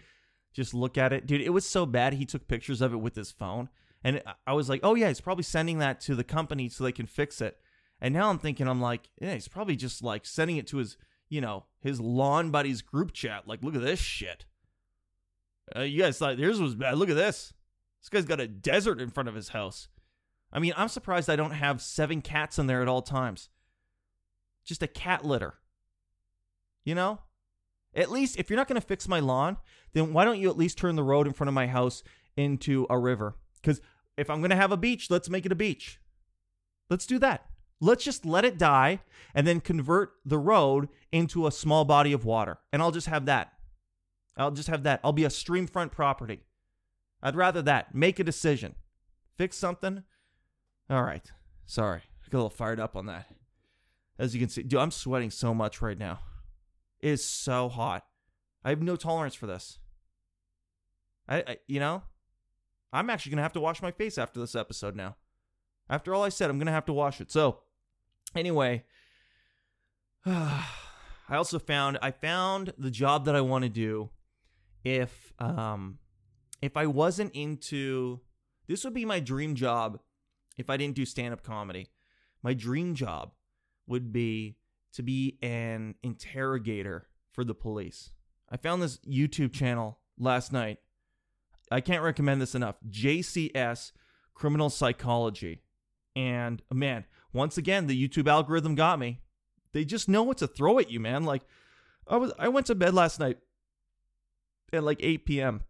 just 0.54 0.74
look 0.74 0.98
at 0.98 1.14
it, 1.14 1.28
dude, 1.28 1.42
it 1.42 1.50
was 1.50 1.68
so 1.68 1.86
bad. 1.86 2.14
He 2.14 2.26
took 2.26 2.48
pictures 2.48 2.82
of 2.82 2.94
it 2.94 2.98
with 2.98 3.16
his 3.16 3.32
phone. 3.32 3.70
And 4.04 4.22
I 4.48 4.54
was 4.54 4.70
like, 4.70 4.80
oh, 4.84 4.96
yeah, 4.96 5.10
he's 5.10 5.22
probably 5.22 5.44
sending 5.44 5.80
that 5.80 6.00
to 6.02 6.16
the 6.16 6.24
company 6.24 6.70
so 6.70 6.84
they 6.84 6.92
can 6.92 7.06
fix 7.06 7.42
it. 7.42 7.58
And 8.02 8.14
now 8.14 8.30
I'm 8.30 8.40
thinking, 8.40 8.68
I'm 8.68 8.82
like, 8.82 9.10
yeah, 9.22 9.34
he's 9.34 9.48
probably 9.48 9.76
just 9.76 10.04
like 10.04 10.26
sending 10.26 10.58
it 10.58 10.68
to 10.68 10.78
his, 10.78 10.98
you 11.30 11.42
know, 11.42 11.66
his 11.82 12.00
lawn 12.00 12.52
buddies 12.52 12.82
group 12.82 13.12
chat. 13.12 13.48
Like, 13.48 13.64
look 13.64 13.76
at 13.76 13.82
this 13.82 14.00
shit. 14.00 14.46
Uh, 15.76 15.82
you 15.82 16.02
guys 16.02 16.18
thought 16.18 16.40
yours 16.40 16.62
was 16.62 16.76
bad. 16.76 16.98
Look 16.98 17.10
at 17.10 17.16
this. 17.16 17.54
This 18.02 18.10
guy's 18.10 18.26
got 18.26 18.40
a 18.40 18.48
desert 18.48 19.02
in 19.02 19.10
front 19.10 19.30
of 19.30 19.36
his 19.36 19.50
house. 19.50 19.90
I 20.52 20.60
mean, 20.60 20.74
I'm 20.78 20.88
surprised 20.88 21.30
I 21.30 21.36
don't 21.36 21.52
have 21.52 21.82
seven 21.82 22.22
cats 22.22 22.58
in 22.58 22.68
there 22.68 22.82
at 22.82 22.88
all 22.88 23.02
times. 23.02 23.50
Just 24.66 24.82
a 24.82 24.88
cat 24.88 25.26
litter. 25.26 25.56
You 26.86 26.96
know? 26.96 27.20
At 27.94 28.12
least, 28.12 28.38
if 28.38 28.50
you're 28.50 28.58
not 28.58 28.68
going 28.68 28.80
to 28.80 28.88
fix 28.88 29.08
my 29.08 29.20
lawn, 29.20 29.58
then 29.94 30.14
why 30.14 30.24
don't 30.24 30.40
you 30.40 30.50
at 30.50 30.58
least 30.58 30.78
turn 30.78 30.96
the 30.96 31.04
road 31.04 31.28
in 31.28 31.34
front 31.34 31.50
of 31.50 31.54
my 31.54 31.68
house 31.68 32.04
into 32.38 32.88
a 32.90 32.98
river? 32.98 33.36
Because 33.62 33.82
if 34.18 34.30
I'm 34.30 34.40
going 34.40 34.52
to 34.52 34.56
have 34.56 34.72
a 34.72 34.78
beach, 34.78 35.10
let's 35.10 35.30
make 35.30 35.46
it 35.46 35.52
a 35.52 35.56
beach. 35.56 36.00
Let's 36.90 37.06
do 37.06 37.20
that. 37.20 37.49
Let's 37.82 38.04
just 38.04 38.26
let 38.26 38.46
it 38.46 38.58
die 38.58 39.00
and 39.34 39.48
then 39.48 39.62
convert 39.62 40.14
the 40.26 40.38
road 40.38 40.90
into 41.12 41.48
a 41.48 41.52
small 41.52 41.86
body 41.86 42.14
of 42.14 42.26
water. 42.26 42.58
And 42.74 42.82
I'll 42.82 42.92
just 42.92 43.08
have 43.08 43.26
that. 43.26 43.54
I'll 44.38 44.52
just 44.52 44.70
have 44.70 44.84
that. 44.84 45.00
I'll 45.04 45.14
be 45.14 45.26
a 45.26 45.30
streamfront 45.30 45.92
property. 45.92 46.42
I'd 47.22 47.36
rather 47.36 47.62
that. 47.64 47.94
Make 47.94 48.20
a 48.20 48.24
decision. 48.24 48.76
Fix 49.38 49.58
something. 49.58 50.04
All 50.90 51.04
right. 51.04 51.30
Sorry. 51.66 52.02
I 52.02 52.30
got 52.30 52.38
a 52.38 52.40
little 52.40 52.50
fired 52.50 52.80
up 52.80 52.96
on 52.96 53.06
that. 53.08 53.28
As 54.18 54.34
you 54.34 54.42
can 54.42 54.50
see, 54.50 54.64
dude, 54.64 54.80
I'm 54.80 54.92
sweating 54.92 55.32
so 55.32 55.54
much 55.54 55.82
right 55.82 55.98
now. 55.98 56.20
It 57.00 57.10
is 57.10 57.24
so 57.24 57.70
hot. 57.70 58.06
I 58.64 58.70
have 58.70 58.82
no 58.82 58.96
tolerance 58.96 59.36
for 59.36 59.48
this. 59.48 59.80
I, 61.28 61.38
I 61.38 61.58
you 61.68 61.80
know, 61.80 62.04
I'm 62.92 63.10
actually 63.10 63.32
gonna 63.32 63.44
have 63.44 63.54
to 63.54 63.62
wash 63.62 63.82
my 63.82 63.92
face 63.92 64.18
after 64.18 64.40
this 64.40 64.56
episode 64.56 64.96
now. 64.96 65.16
After 65.90 66.14
all 66.14 66.24
I 66.24 66.30
said, 66.30 66.50
I'm 66.50 66.60
gonna 66.60 66.72
have 66.72 66.86
to 66.86 66.94
wash 66.94 67.22
it. 67.22 67.32
So, 67.32 67.60
anyway, 68.36 68.84
I 70.26 70.66
also 71.32 71.60
found 71.60 72.00
I 72.02 72.12
found 72.12 72.74
the 72.78 72.92
job 72.92 73.26
that 73.26 73.36
I 73.36 73.42
want 73.42 73.64
to 73.64 73.70
do 73.70 74.10
if 74.84 75.34
um 75.40 76.00
if 76.62 76.76
I 76.78 76.88
wasn't 76.88 77.34
into 77.34 78.20
this 78.68 78.84
would 78.84 78.94
be 78.94 79.06
my 79.06 79.20
dream 79.20 79.56
job 79.56 80.00
if 80.58 80.70
I 80.70 80.78
didn't 80.78 80.96
do 80.96 81.06
stand-up 81.06 81.44
comedy. 81.44 81.88
My 82.44 82.54
dream 82.54 82.96
job 82.96 83.32
would 83.88 84.12
be 84.12 84.58
to 84.94 85.04
be 85.04 85.38
an 85.42 85.96
interrogator 86.04 87.08
for 87.32 87.44
the 87.44 87.56
police. 87.56 88.12
I 88.50 88.58
found 88.58 88.82
this 88.82 88.98
YouTube 89.00 89.54
channel 89.54 90.00
last 90.18 90.52
night. 90.52 90.80
I 91.72 91.82
can't 91.82 92.04
recommend 92.04 92.42
this 92.42 92.56
enough. 92.56 92.76
JCS 92.90 93.92
Criminal 94.34 94.70
Psychology. 94.70 95.62
And 96.16 96.62
man, 96.72 97.06
once 97.34 97.58
again, 97.58 97.88
the 97.88 98.08
YouTube 98.08 98.30
algorithm 98.30 98.76
got 98.76 99.00
me. 99.00 99.20
They 99.74 99.86
just 99.86 100.10
know 100.10 100.24
what 100.24 100.38
to 100.40 100.48
throw 100.48 100.80
at 100.80 100.90
you, 100.90 101.00
man. 101.00 101.24
Like 101.24 101.44
I 102.08 102.18
was 102.18 102.32
I 102.40 102.50
went 102.50 102.66
to 102.68 102.76
bed 102.76 102.94
last 102.94 103.20
night 103.20 103.38
at 104.74 104.84
like 104.84 105.00
8 105.02 105.26
p.m. 105.26 105.62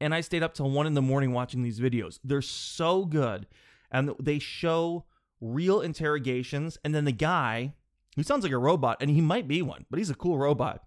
And 0.00 0.14
I 0.14 0.20
stayed 0.20 0.42
up 0.42 0.54
till 0.54 0.70
one 0.70 0.86
in 0.86 0.94
the 0.94 1.02
morning 1.02 1.32
watching 1.32 1.62
these 1.62 1.80
videos. 1.80 2.18
They're 2.22 2.42
so 2.42 3.04
good. 3.06 3.46
And 3.90 4.14
they 4.20 4.38
show 4.38 5.04
real 5.40 5.80
interrogations. 5.80 6.76
And 6.84 6.94
then 6.94 7.06
the 7.06 7.12
guy, 7.12 7.74
who 8.14 8.22
sounds 8.22 8.42
like 8.42 8.52
a 8.52 8.58
robot, 8.58 8.98
and 9.00 9.10
he 9.10 9.20
might 9.20 9.48
be 9.48 9.62
one, 9.62 9.86
but 9.88 9.98
he's 9.98 10.10
a 10.10 10.14
cool 10.14 10.36
robot, 10.36 10.84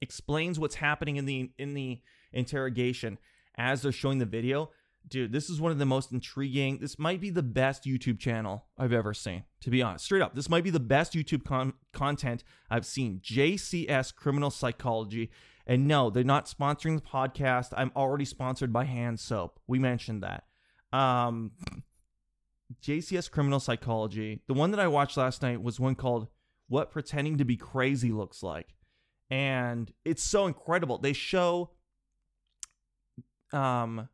explains 0.00 0.58
what's 0.58 0.76
happening 0.76 1.16
in 1.16 1.26
the 1.26 1.50
in 1.58 1.74
the 1.74 2.00
interrogation 2.32 3.18
as 3.56 3.82
they're 3.82 3.92
showing 3.92 4.18
the 4.18 4.24
video. 4.24 4.70
Dude, 5.08 5.32
this 5.32 5.50
is 5.50 5.60
one 5.60 5.72
of 5.72 5.78
the 5.78 5.86
most 5.86 6.12
intriguing. 6.12 6.78
This 6.78 6.98
might 6.98 7.20
be 7.20 7.30
the 7.30 7.42
best 7.42 7.84
YouTube 7.84 8.18
channel 8.18 8.66
I've 8.78 8.92
ever 8.92 9.12
seen, 9.12 9.44
to 9.62 9.70
be 9.70 9.82
honest. 9.82 10.04
Straight 10.04 10.22
up, 10.22 10.34
this 10.34 10.48
might 10.48 10.62
be 10.62 10.70
the 10.70 10.78
best 10.78 11.14
YouTube 11.14 11.44
con- 11.44 11.74
content 11.92 12.44
I've 12.70 12.86
seen. 12.86 13.20
JCS 13.20 14.14
Criminal 14.14 14.50
Psychology. 14.50 15.30
And 15.66 15.86
no, 15.86 16.10
they're 16.10 16.24
not 16.24 16.46
sponsoring 16.46 16.96
the 16.96 17.06
podcast. 17.06 17.72
I'm 17.76 17.92
already 17.96 18.24
sponsored 18.24 18.72
by 18.72 18.84
Hand 18.84 19.20
Soap. 19.20 19.60
We 19.66 19.78
mentioned 19.78 20.22
that. 20.22 20.44
Um, 20.96 21.52
JCS 22.82 23.30
Criminal 23.30 23.60
Psychology. 23.60 24.42
The 24.46 24.54
one 24.54 24.70
that 24.70 24.80
I 24.80 24.88
watched 24.88 25.16
last 25.16 25.42
night 25.42 25.62
was 25.62 25.80
one 25.80 25.94
called 25.94 26.28
What 26.68 26.90
Pretending 26.90 27.38
to 27.38 27.44
Be 27.44 27.56
Crazy 27.56 28.12
Looks 28.12 28.42
Like. 28.42 28.74
And 29.30 29.92
it's 30.04 30.22
so 30.22 30.46
incredible. 30.46 30.98
They 30.98 31.12
show 31.12 31.70
um, 33.52 34.08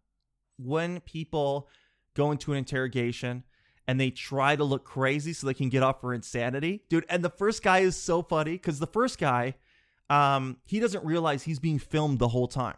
when 0.59 1.01
people 1.01 1.69
go 2.15 2.31
into 2.31 2.53
an 2.53 2.59
interrogation 2.59 3.45
and 3.87 4.01
they 4.01 4.11
try 4.11 4.57
to 4.57 4.65
look 4.65 4.85
crazy 4.85 5.33
so 5.33 5.47
they 5.47 5.55
can 5.55 5.69
get 5.69 5.83
off 5.83 6.01
for 6.01 6.13
insanity. 6.13 6.83
Dude, 6.89 7.07
and 7.09 7.25
the 7.25 7.31
first 7.31 7.63
guy 7.63 7.81
is 7.81 7.97
so 7.97 8.23
funny 8.23 8.53
because 8.53 8.79
the 8.79 8.87
first 8.87 9.19
guy 9.19 9.55
um, 10.09 10.59
he 10.67 10.81
doesn't 10.81 11.05
realize 11.05 11.43
he's 11.43 11.59
being 11.59 11.79
filmed 11.79 12.19
the 12.19 12.29
whole 12.29 12.49
time. 12.49 12.77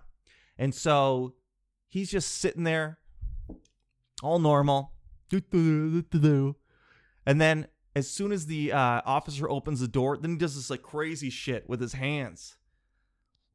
And 0.58 0.75
so 0.75 1.35
he's 1.88 2.11
just 2.11 2.38
sitting 2.38 2.64
there, 2.64 2.99
all 4.23 4.38
normal. 4.38 4.92
And 5.30 7.40
then 7.40 7.66
as 7.94 8.08
soon 8.08 8.32
as 8.32 8.47
the 8.47 8.73
uh, 8.73 9.02
officer 9.04 9.49
opens 9.49 9.80
the 9.80 9.88
door, 9.88 10.16
then 10.16 10.32
he 10.32 10.37
does 10.37 10.56
this 10.56 10.70
like 10.70 10.82
crazy 10.82 11.30
shit 11.30 11.68
with 11.68 11.80
his 11.80 11.92
hands. 11.92 12.56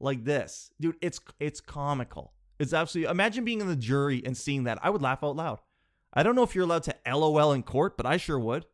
Like 0.00 0.24
this. 0.24 0.70
Dude, 0.80 0.96
it's 1.00 1.20
it's 1.40 1.60
comical. 1.60 2.33
It's 2.58 2.72
absolutely. 2.72 3.10
Imagine 3.10 3.44
being 3.44 3.60
in 3.60 3.68
the 3.68 3.76
jury 3.76 4.22
and 4.24 4.36
seeing 4.36 4.64
that. 4.64 4.78
I 4.82 4.90
would 4.90 5.02
laugh 5.02 5.24
out 5.24 5.36
loud. 5.36 5.60
I 6.12 6.22
don't 6.22 6.36
know 6.36 6.44
if 6.44 6.54
you're 6.54 6.64
allowed 6.64 6.84
to 6.84 6.94
LOL 7.06 7.52
in 7.52 7.62
court, 7.62 7.96
but 7.96 8.06
I 8.06 8.16
sure 8.16 8.38
would. 8.38 8.66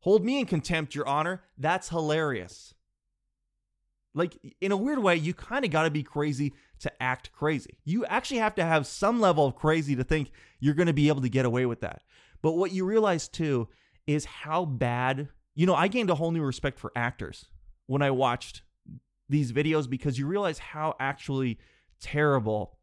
Hold 0.00 0.24
me 0.24 0.38
in 0.38 0.46
contempt, 0.46 0.94
Your 0.94 1.06
Honor. 1.06 1.42
That's 1.58 1.88
hilarious. 1.88 2.74
Like, 4.14 4.38
in 4.60 4.72
a 4.72 4.76
weird 4.76 4.98
way, 4.98 5.16
you 5.16 5.34
kind 5.34 5.64
of 5.64 5.70
got 5.70 5.84
to 5.84 5.90
be 5.90 6.02
crazy 6.02 6.54
to 6.80 7.02
act 7.02 7.32
crazy. 7.32 7.78
You 7.84 8.04
actually 8.06 8.38
have 8.38 8.54
to 8.56 8.64
have 8.64 8.86
some 8.86 9.20
level 9.20 9.46
of 9.46 9.56
crazy 9.56 9.94
to 9.96 10.04
think 10.04 10.30
you're 10.58 10.74
going 10.74 10.86
to 10.86 10.92
be 10.92 11.08
able 11.08 11.20
to 11.22 11.28
get 11.28 11.44
away 11.44 11.66
with 11.66 11.80
that. 11.80 12.02
But 12.42 12.52
what 12.52 12.72
you 12.72 12.84
realize 12.84 13.28
too 13.28 13.68
is 14.06 14.24
how 14.24 14.64
bad, 14.64 15.28
you 15.54 15.66
know, 15.66 15.74
I 15.74 15.88
gained 15.88 16.10
a 16.10 16.14
whole 16.14 16.32
new 16.32 16.42
respect 16.42 16.80
for 16.80 16.90
actors 16.96 17.46
when 17.86 18.02
I 18.02 18.10
watched 18.10 18.62
these 19.28 19.52
videos 19.52 19.88
because 19.88 20.18
you 20.18 20.26
realize 20.26 20.58
how 20.58 20.96
actually 20.98 21.58
terrible 22.00 22.78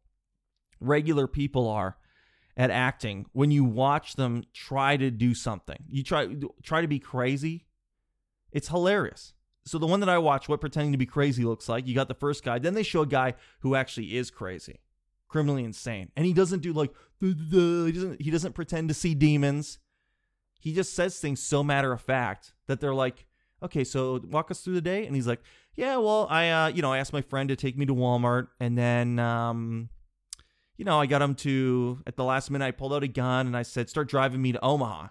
regular 0.80 1.26
people 1.26 1.68
are 1.68 1.96
at 2.56 2.70
acting 2.70 3.26
when 3.32 3.50
you 3.50 3.64
watch 3.64 4.14
them 4.14 4.42
try 4.52 4.96
to 4.96 5.10
do 5.10 5.34
something. 5.34 5.78
You 5.88 6.02
try 6.02 6.28
try 6.62 6.80
to 6.82 6.88
be 6.88 6.98
crazy. 6.98 7.66
It's 8.50 8.68
hilarious. 8.68 9.32
So 9.64 9.78
the 9.78 9.86
one 9.86 10.00
that 10.00 10.08
I 10.08 10.18
watched, 10.18 10.48
what 10.48 10.60
pretending 10.60 10.92
to 10.92 10.98
be 10.98 11.06
crazy 11.06 11.44
looks 11.44 11.68
like, 11.68 11.86
you 11.86 11.94
got 11.94 12.08
the 12.08 12.14
first 12.14 12.42
guy. 12.42 12.58
Then 12.58 12.74
they 12.74 12.82
show 12.82 13.02
a 13.02 13.06
guy 13.06 13.34
who 13.60 13.74
actually 13.74 14.16
is 14.16 14.30
crazy, 14.30 14.80
criminally 15.28 15.62
insane, 15.62 16.10
and 16.16 16.24
he 16.24 16.32
doesn't 16.32 16.62
do 16.62 16.72
like 16.72 16.90
he 17.20 17.92
doesn't 17.92 18.20
he 18.20 18.30
doesn't 18.30 18.54
pretend 18.54 18.88
to 18.88 18.94
see 18.94 19.14
demons. 19.14 19.78
He 20.60 20.72
just 20.72 20.94
says 20.94 21.20
things 21.20 21.40
so 21.40 21.62
matter 21.62 21.92
of 21.92 22.00
fact 22.00 22.54
that 22.66 22.80
they're 22.80 22.94
like, 22.94 23.26
okay, 23.62 23.84
so 23.84 24.20
walk 24.24 24.50
us 24.50 24.60
through 24.60 24.74
the 24.74 24.80
day, 24.80 25.06
and 25.06 25.14
he's 25.14 25.28
like, 25.28 25.40
yeah, 25.76 25.96
well, 25.98 26.26
I 26.28 26.50
uh, 26.50 26.66
you 26.68 26.82
know 26.82 26.92
I 26.92 26.98
asked 26.98 27.12
my 27.12 27.22
friend 27.22 27.48
to 27.50 27.56
take 27.56 27.76
me 27.78 27.86
to 27.86 27.94
Walmart, 27.94 28.48
and 28.58 28.76
then 28.76 29.20
um, 29.20 29.90
you 30.78 30.84
know, 30.84 30.98
I 30.98 31.06
got 31.06 31.20
him 31.20 31.34
to, 31.34 31.98
at 32.06 32.16
the 32.16 32.24
last 32.24 32.50
minute, 32.50 32.64
I 32.64 32.70
pulled 32.70 32.94
out 32.94 33.02
a 33.02 33.08
gun 33.08 33.48
and 33.48 33.56
I 33.56 33.62
said, 33.62 33.90
start 33.90 34.08
driving 34.08 34.40
me 34.40 34.52
to 34.52 34.64
Omaha. 34.64 35.08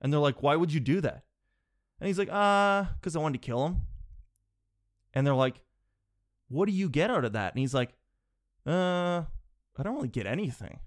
And 0.00 0.10
they're 0.10 0.18
like, 0.18 0.42
why 0.42 0.56
would 0.56 0.72
you 0.72 0.80
do 0.80 1.02
that? 1.02 1.24
And 2.00 2.06
he's 2.08 2.18
like, 2.18 2.30
uh, 2.32 2.86
because 2.98 3.14
I 3.14 3.18
wanted 3.18 3.40
to 3.40 3.46
kill 3.46 3.66
him. 3.66 3.82
And 5.12 5.26
they're 5.26 5.34
like, 5.34 5.60
what 6.48 6.66
do 6.66 6.72
you 6.72 6.88
get 6.88 7.10
out 7.10 7.26
of 7.26 7.34
that? 7.34 7.52
And 7.52 7.60
he's 7.60 7.74
like, 7.74 7.90
uh, 8.66 9.22
I 9.76 9.82
don't 9.82 9.94
really 9.94 10.08
get 10.08 10.26
anything. 10.26 10.80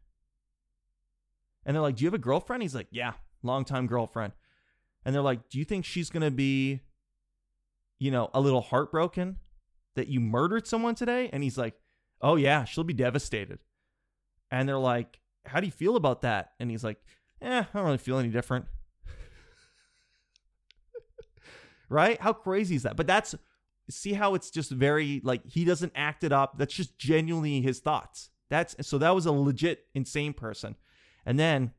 And 1.64 1.76
they're 1.76 1.82
like, 1.82 1.98
do 1.98 2.04
you 2.04 2.08
have 2.08 2.16
a 2.16 2.18
girlfriend? 2.18 2.64
He's 2.64 2.76
like, 2.76 2.88
yeah, 2.90 3.14
longtime 3.44 3.86
girlfriend. 3.86 4.34
And 5.06 5.14
they're 5.14 5.22
like, 5.22 5.48
do 5.48 5.60
you 5.60 5.66
think 5.66 5.86
she's 5.86 6.10
going 6.10 6.24
to 6.24 6.32
be, 6.32 6.82
you 8.00 8.10
know, 8.10 8.32
a 8.34 8.42
little 8.42 8.62
heartbroken 8.62 9.38
that 9.96 10.08
you 10.08 10.20
murdered 10.20 10.66
someone 10.66 10.96
today? 10.96 11.30
And 11.32 11.44
he's 11.44 11.58
like, 11.58 11.76
oh, 12.20 12.36
yeah, 12.36 12.64
she'll 12.64 12.84
be 12.84 12.94
devastated 12.94 13.60
and 14.54 14.70
they're 14.70 14.78
like, 14.78 15.20
"How 15.46 15.60
do 15.60 15.66
you 15.66 15.72
feel 15.72 15.96
about 15.96 16.22
that?" 16.22 16.52
And 16.60 16.70
he's 16.70 16.84
like, 16.84 17.04
"Eh, 17.42 17.62
I 17.62 17.68
don't 17.74 17.86
really 17.86 17.98
feel 17.98 18.20
any 18.20 18.30
different." 18.30 18.66
right? 21.90 22.22
How 22.22 22.34
crazy 22.34 22.76
is 22.76 22.84
that? 22.84 22.96
But 22.96 23.08
that's 23.08 23.34
see 23.90 24.14
how 24.14 24.36
it's 24.36 24.52
just 24.52 24.70
very 24.70 25.22
like 25.24 25.42
he 25.46 25.66
doesn't 25.66 25.92
act 25.96 26.24
it 26.24 26.32
up. 26.32 26.60
That's 26.60 26.74
just 26.74 27.00
genuinely 27.00 27.62
his 27.62 27.80
thoughts. 27.80 28.30
That's 28.50 28.76
so 28.88 29.00
that 29.00 29.16
was 29.16 29.26
a 29.26 29.32
legit 29.32 29.88
insane 29.96 30.34
person. 30.34 30.76
And 31.26 31.40
then 31.40 31.72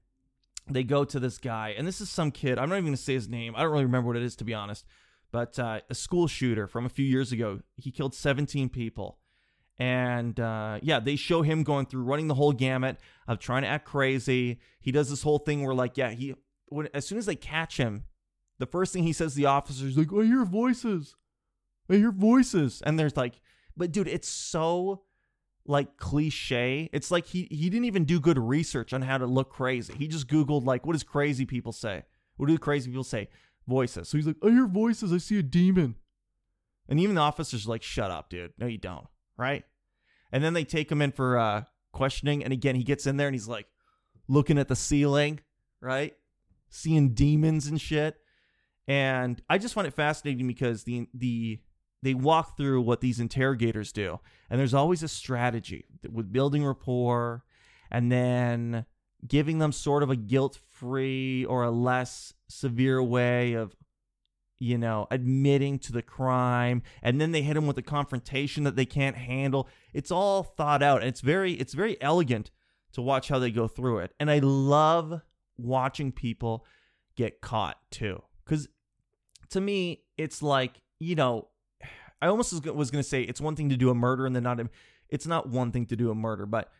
they 0.69 0.83
go 0.83 1.04
to 1.04 1.21
this 1.21 1.38
guy, 1.38 1.75
and 1.78 1.87
this 1.87 2.00
is 2.00 2.11
some 2.11 2.33
kid. 2.33 2.59
I'm 2.59 2.69
not 2.69 2.76
even 2.76 2.87
gonna 2.87 2.97
say 2.97 3.14
his 3.14 3.28
name. 3.28 3.54
I 3.54 3.62
don't 3.62 3.71
really 3.71 3.85
remember 3.85 4.09
what 4.09 4.16
it 4.16 4.25
is 4.25 4.35
to 4.37 4.45
be 4.45 4.52
honest. 4.52 4.85
But 5.31 5.59
uh, 5.61 5.81
a 5.88 5.95
school 5.95 6.26
shooter 6.26 6.66
from 6.66 6.87
a 6.87 6.88
few 6.88 7.04
years 7.04 7.31
ago. 7.31 7.61
He 7.76 7.93
killed 7.93 8.14
17 8.14 8.69
people. 8.69 9.18
And 9.79 10.39
uh, 10.39 10.79
yeah, 10.83 11.01
they 11.01 11.17
show 11.17 11.43
him 11.43 11.65
going 11.65 11.87
through 11.87 12.05
running 12.05 12.29
the 12.29 12.35
whole 12.35 12.53
gamut 12.53 12.99
of 13.27 13.41
trying 13.41 13.63
to 13.63 13.69
act 13.69 13.87
crazy. 13.87 14.61
He 14.81 14.93
does 14.93 15.11
this 15.11 15.23
whole 15.23 15.39
thing 15.39 15.65
where, 15.65 15.75
like, 15.75 15.97
yeah, 15.97 16.11
he 16.11 16.35
when 16.69 16.89
as 16.95 17.07
soon 17.07 17.19
as 17.19 17.27
they 17.27 17.35
catch 17.35 17.77
him, 17.77 18.05
the 18.59 18.67
first 18.67 18.93
thing 18.93 19.03
he 19.03 19.13
says 19.13 19.33
to 19.33 19.39
the 19.39 19.47
officer 19.47 19.87
is 19.87 19.99
like, 19.99 20.13
"I 20.13 20.25
hear 20.25 20.45
voices, 20.45 21.17
I 21.91 21.95
hear 21.95 22.13
voices," 22.13 22.83
and 22.87 22.99
there's 22.99 23.17
like, 23.17 23.41
but 23.77 23.91
dude, 23.91 24.07
it's 24.07 24.29
so 24.29 25.03
like 25.67 25.97
cliche. 25.97 26.89
It's 26.93 27.11
like 27.11 27.27
he 27.27 27.49
he 27.51 27.69
didn't 27.69 27.87
even 27.87 28.05
do 28.05 28.21
good 28.21 28.39
research 28.39 28.93
on 28.93 29.03
how 29.03 29.19
to 29.19 29.27
look 29.27 29.51
crazy. 29.51 29.95
He 29.99 30.07
just 30.07 30.29
googled 30.29 30.65
like, 30.65 30.87
what 30.87 30.93
does 30.93 31.03
crazy 31.03 31.47
people 31.47 31.73
say? 31.73 32.05
What 32.37 32.47
do 32.47 32.59
crazy 32.59 32.91
people 32.91 33.05
say? 33.05 33.29
Voices. 33.67 34.09
So 34.09 34.19
he's 34.19 34.27
like, 34.27 34.37
I 34.43 34.51
hear 34.51 34.67
voices. 34.67 35.13
I 35.13 35.19
see 35.19 35.39
a 35.39 35.43
demon. 35.43 35.97
And 36.89 37.01
even 37.01 37.15
the 37.15 37.23
officer's 37.23 37.67
like, 37.67 37.83
shut 37.83 38.11
up, 38.11 38.29
dude. 38.29 38.53
No, 38.59 38.67
you 38.67 38.79
don't 38.79 39.07
right? 39.37 39.64
And 40.33 40.42
then 40.42 40.53
they 40.53 40.64
take 40.64 40.90
him 40.90 41.03
in 41.03 41.12
for 41.12 41.38
uh, 41.38 41.64
questioning. 41.92 42.42
And 42.42 42.53
again, 42.53 42.75
he 42.75 42.85
gets 42.85 43.07
in 43.07 43.16
there 43.16 43.29
and 43.29 43.35
he's 43.35 43.49
like 43.49 43.66
looking 44.29 44.59
at 44.59 44.68
the 44.68 44.77
ceiling, 44.77 45.40
right? 45.81 46.14
Seeing 46.68 47.11
demons 47.11 47.66
and 47.66 47.81
shit. 47.81 48.16
And 48.87 49.40
I 49.49 49.59
just 49.59 49.75
find 49.75 49.87
it 49.87 49.94
fascinating 49.94 50.47
because 50.47 50.85
the 50.85 51.09
the 51.14 51.61
they 52.03 52.12
walk 52.12 52.59
through 52.59 52.83
what 52.83 53.01
these 53.01 53.18
interrogators 53.18 53.90
do, 53.90 54.20
and 54.51 54.61
there's 54.61 54.75
always 54.75 55.03
a 55.03 55.09
strategy 55.09 55.87
with 56.12 56.31
building 56.31 56.62
rapport, 56.62 57.44
and 57.90 58.12
then 58.12 58.85
giving 59.27 59.59
them 59.59 59.73
sort 59.73 60.03
of 60.03 60.11
a 60.11 60.16
guilt-free 60.16 61.47
or 61.47 61.62
a 61.62 61.70
less 61.70 62.35
severe 62.47 63.03
way 63.03 63.55
of 63.55 63.75
you 64.59 64.79
know, 64.79 65.07
admitting 65.11 65.79
to 65.81 65.93
the 65.93 66.03
crime, 66.03 66.83
and 67.03 67.21
then 67.21 67.33
they 67.33 67.43
hit 67.43 67.57
him 67.57 67.67
with 67.67 67.79
a 67.79 67.83
confrontation 67.83 68.64
that 68.64 68.77
they 68.77 68.87
can't 68.87 69.17
handle. 69.17 69.69
It's 69.93 70.11
all 70.11 70.43
thought 70.43 70.83
out, 70.83 71.01
and 71.01 71.09
it's 71.09 71.21
very 71.21 71.55
it's 71.55 71.75
very 71.75 72.01
elegant 72.01 72.51
to 72.93 73.03
watch 73.03 73.29
how 73.29 73.38
they 73.38 73.51
go 73.51 73.67
through 73.69 73.99
it. 73.99 74.12
And 74.21 74.31
I 74.31 74.38
love 74.38 75.21
watching 75.57 76.12
people 76.12 76.64
get 77.17 77.40
caught 77.40 77.79
too, 77.90 78.23
because 78.45 78.69
to 79.51 79.61
me, 79.61 80.03
it's 80.17 80.43
like 80.43 80.81
you 80.99 81.14
know, 81.14 81.49
I 82.23 82.29
almost 82.29 82.53
was 82.53 82.90
going 82.90 83.03
to 83.03 83.09
say 83.09 83.23
it's 83.23 83.40
one 83.40 83.57
thing 83.57 83.69
to 83.71 83.77
do 83.77 83.90
a 83.90 83.95
murder 83.95 84.27
and 84.27 84.35
then 84.35 84.45
not. 84.45 84.61
It's 85.09 85.27
not 85.27 85.49
one 85.49 85.73
thing 85.73 85.87
to 85.87 85.97
do 85.97 86.11
a 86.11 86.14
murder, 86.14 86.47
but 86.47 86.71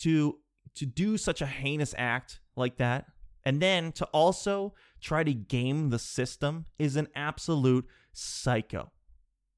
to 0.00 0.38
to 0.74 0.86
do 0.86 1.16
such 1.16 1.40
a 1.40 1.46
heinous 1.46 1.94
act 1.96 2.40
like 2.56 2.76
that, 2.78 3.06
and 3.44 3.62
then 3.62 3.92
to 3.92 4.04
also 4.06 4.74
try 5.04 5.22
to 5.22 5.34
game 5.34 5.90
the 5.90 5.98
system 5.98 6.64
is 6.78 6.96
an 6.96 7.08
absolute 7.14 7.86
psycho, 8.12 8.90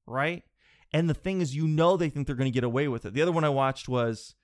right? 0.05 0.43
And 0.93 1.09
the 1.09 1.13
thing 1.13 1.41
is, 1.41 1.55
you 1.55 1.67
know, 1.67 1.97
they 1.97 2.09
think 2.09 2.27
they're 2.27 2.35
going 2.35 2.51
to 2.51 2.55
get 2.55 2.63
away 2.63 2.87
with 2.87 3.05
it. 3.05 3.13
The 3.13 3.21
other 3.21 3.31
one 3.31 3.43
I 3.43 3.49
watched 3.49 3.87
was 3.87 4.35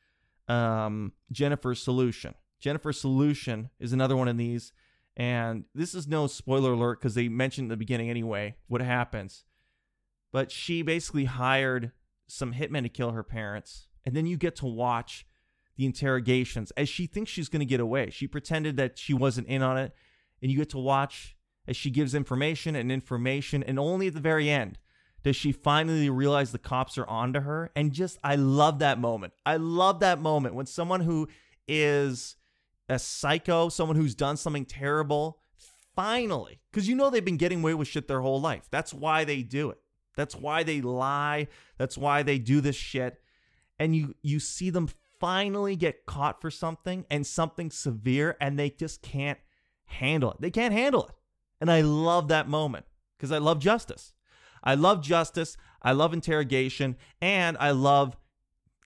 um, 0.48 1.12
Jennifer's 1.32 1.82
Solution. 1.82 2.36
Jennifer's 2.60 3.00
Solution 3.00 3.70
is 3.80 3.94
another 3.94 4.16
one 4.16 4.28
of 4.28 4.38
these. 4.38 4.72
And 5.16 5.66
this 5.76 5.94
is 5.94 6.08
no 6.08 6.28
spoiler 6.28 6.74
alert 6.74 7.00
because 7.00 7.16
they 7.16 7.28
mentioned 7.28 7.66
in 7.66 7.70
the 7.70 7.78
beginning 7.78 8.10
anyway 8.10 8.56
what 8.68 8.82
happens. 8.82 9.44
But 10.32 10.52
she 10.52 10.82
basically 10.82 11.26
hired 11.26 11.92
some 12.28 12.54
hitmen 12.54 12.84
to 12.84 12.90
kill 12.90 13.12
her 13.12 13.24
parents. 13.24 13.88
And 14.06 14.16
then 14.16 14.26
you 14.26 14.38
get 14.38 14.56
to 14.58 14.66
watch 14.66 15.26
the 15.78 15.86
interrogations 15.86 16.72
as 16.72 16.90
she 16.90 17.08
thinks 17.08 17.30
she's 17.30 17.50
going 17.50 17.60
to 17.60 17.66
get 17.66 17.80
away. 17.80 18.10
She 18.10 18.28
pretended 18.28 18.78
that 18.78 18.98
she 18.98 19.14
wasn't 19.14 19.48
in 19.48 19.62
on 19.62 19.78
it 19.78 19.94
and 20.44 20.52
you 20.52 20.58
get 20.58 20.70
to 20.72 20.78
watch 20.78 21.36
as 21.68 21.78
she 21.78 21.90
gives 21.90 22.14
information 22.14 22.76
and 22.76 22.92
information 22.92 23.64
and 23.64 23.80
only 23.80 24.08
at 24.08 24.14
the 24.14 24.20
very 24.20 24.50
end 24.50 24.78
does 25.24 25.38
she 25.38 25.54
finally 25.54 26.10
realize 26.10 26.52
the 26.52 26.60
cops 26.60 26.98
are 26.98 27.08
onto 27.08 27.40
her. 27.40 27.72
And 27.76 27.94
just 27.94 28.20
i 28.24 28.36
love 28.36 28.80
that 28.80 29.00
moment. 29.00 29.34
I 29.46 29.56
love 29.56 30.02
that 30.02 30.20
moment 30.20 30.54
when 30.54 30.66
someone 30.66 31.00
who 31.00 31.30
is 31.66 32.36
a 32.90 33.00
psycho 33.00 33.70
someone 33.70 33.96
who's 33.96 34.14
done 34.14 34.36
something 34.36 34.66
terrible 34.66 35.40
finally 35.96 36.60
because 36.70 36.90
you 36.90 36.96
know 36.96 37.10
they've 37.10 37.24
been 37.24 37.38
getting 37.38 37.62
away 37.62 37.74
with 37.74 37.88
shit 37.88 38.10
their 38.10 38.20
whole 38.20 38.42
life. 38.42 38.68
That's 38.70 38.94
why 38.94 39.24
they 39.24 39.42
do 39.42 39.70
it. 39.70 39.78
That's 40.18 40.36
why 40.36 40.64
they 40.64 40.82
lie. 40.82 41.48
That's 41.78 41.98
why 41.98 42.22
they 42.22 42.38
do 42.38 42.60
this 42.60 42.76
shit. 42.76 43.22
And 43.80 43.96
you 43.96 44.16
you 44.22 44.42
see 44.42 44.70
them 44.70 44.90
finally 45.22 45.78
get 45.78 46.06
caught 46.06 46.42
for 46.42 46.52
something 46.52 47.06
and 47.10 47.26
something 47.26 47.72
severe 47.72 48.36
and 48.42 48.60
they 48.60 48.70
just 48.70 49.02
can't 49.02 49.40
handle 49.86 50.32
it. 50.32 50.38
They 50.42 50.52
can't 50.52 50.74
handle 50.74 51.06
it. 51.08 51.16
And 51.62 51.72
I 51.72 51.82
love 51.82 52.28
that 52.28 52.48
moment 52.48 52.86
because 53.18 53.32
I 53.32 53.38
love 53.38 53.60
justice. 53.60 54.14
I 54.64 54.76
love 54.76 55.02
justice. 55.02 55.58
I 55.82 55.92
love 55.92 56.14
interrogation. 56.14 56.98
And 57.22 57.58
I 57.60 57.72
love 57.72 58.18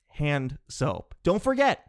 hand 0.10 0.58
soap. 0.68 1.16
Don't 1.24 1.42
forget, 1.42 1.86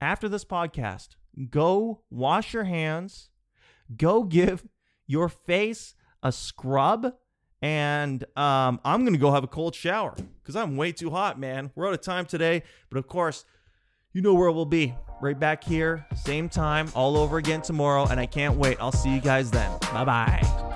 after 0.00 0.28
this 0.28 0.44
podcast, 0.44 1.16
go 1.50 2.02
wash 2.10 2.52
your 2.52 2.64
hands, 2.64 3.30
go 3.96 4.22
give 4.22 4.64
your 5.06 5.28
face 5.28 5.94
a 6.22 6.32
scrub. 6.32 7.14
And 7.60 8.24
um, 8.36 8.80
I'm 8.84 9.00
going 9.00 9.14
to 9.14 9.18
go 9.18 9.32
have 9.32 9.42
a 9.42 9.48
cold 9.48 9.74
shower 9.74 10.14
because 10.40 10.54
I'm 10.54 10.76
way 10.76 10.92
too 10.92 11.10
hot, 11.10 11.40
man. 11.40 11.72
We're 11.74 11.88
out 11.88 11.94
of 11.94 12.02
time 12.02 12.24
today. 12.24 12.62
But 12.88 12.98
of 12.98 13.08
course, 13.08 13.44
you 14.12 14.22
know 14.22 14.34
where 14.34 14.50
we'll 14.50 14.64
be. 14.64 14.94
Right 15.20 15.38
back 15.38 15.64
here, 15.64 16.06
same 16.14 16.48
time, 16.48 16.88
all 16.94 17.16
over 17.16 17.38
again 17.38 17.60
tomorrow. 17.60 18.06
And 18.06 18.20
I 18.20 18.26
can't 18.26 18.56
wait. 18.56 18.76
I'll 18.80 18.92
see 18.92 19.12
you 19.12 19.20
guys 19.20 19.50
then. 19.50 19.70
Bye 19.92 20.04
bye. 20.04 20.67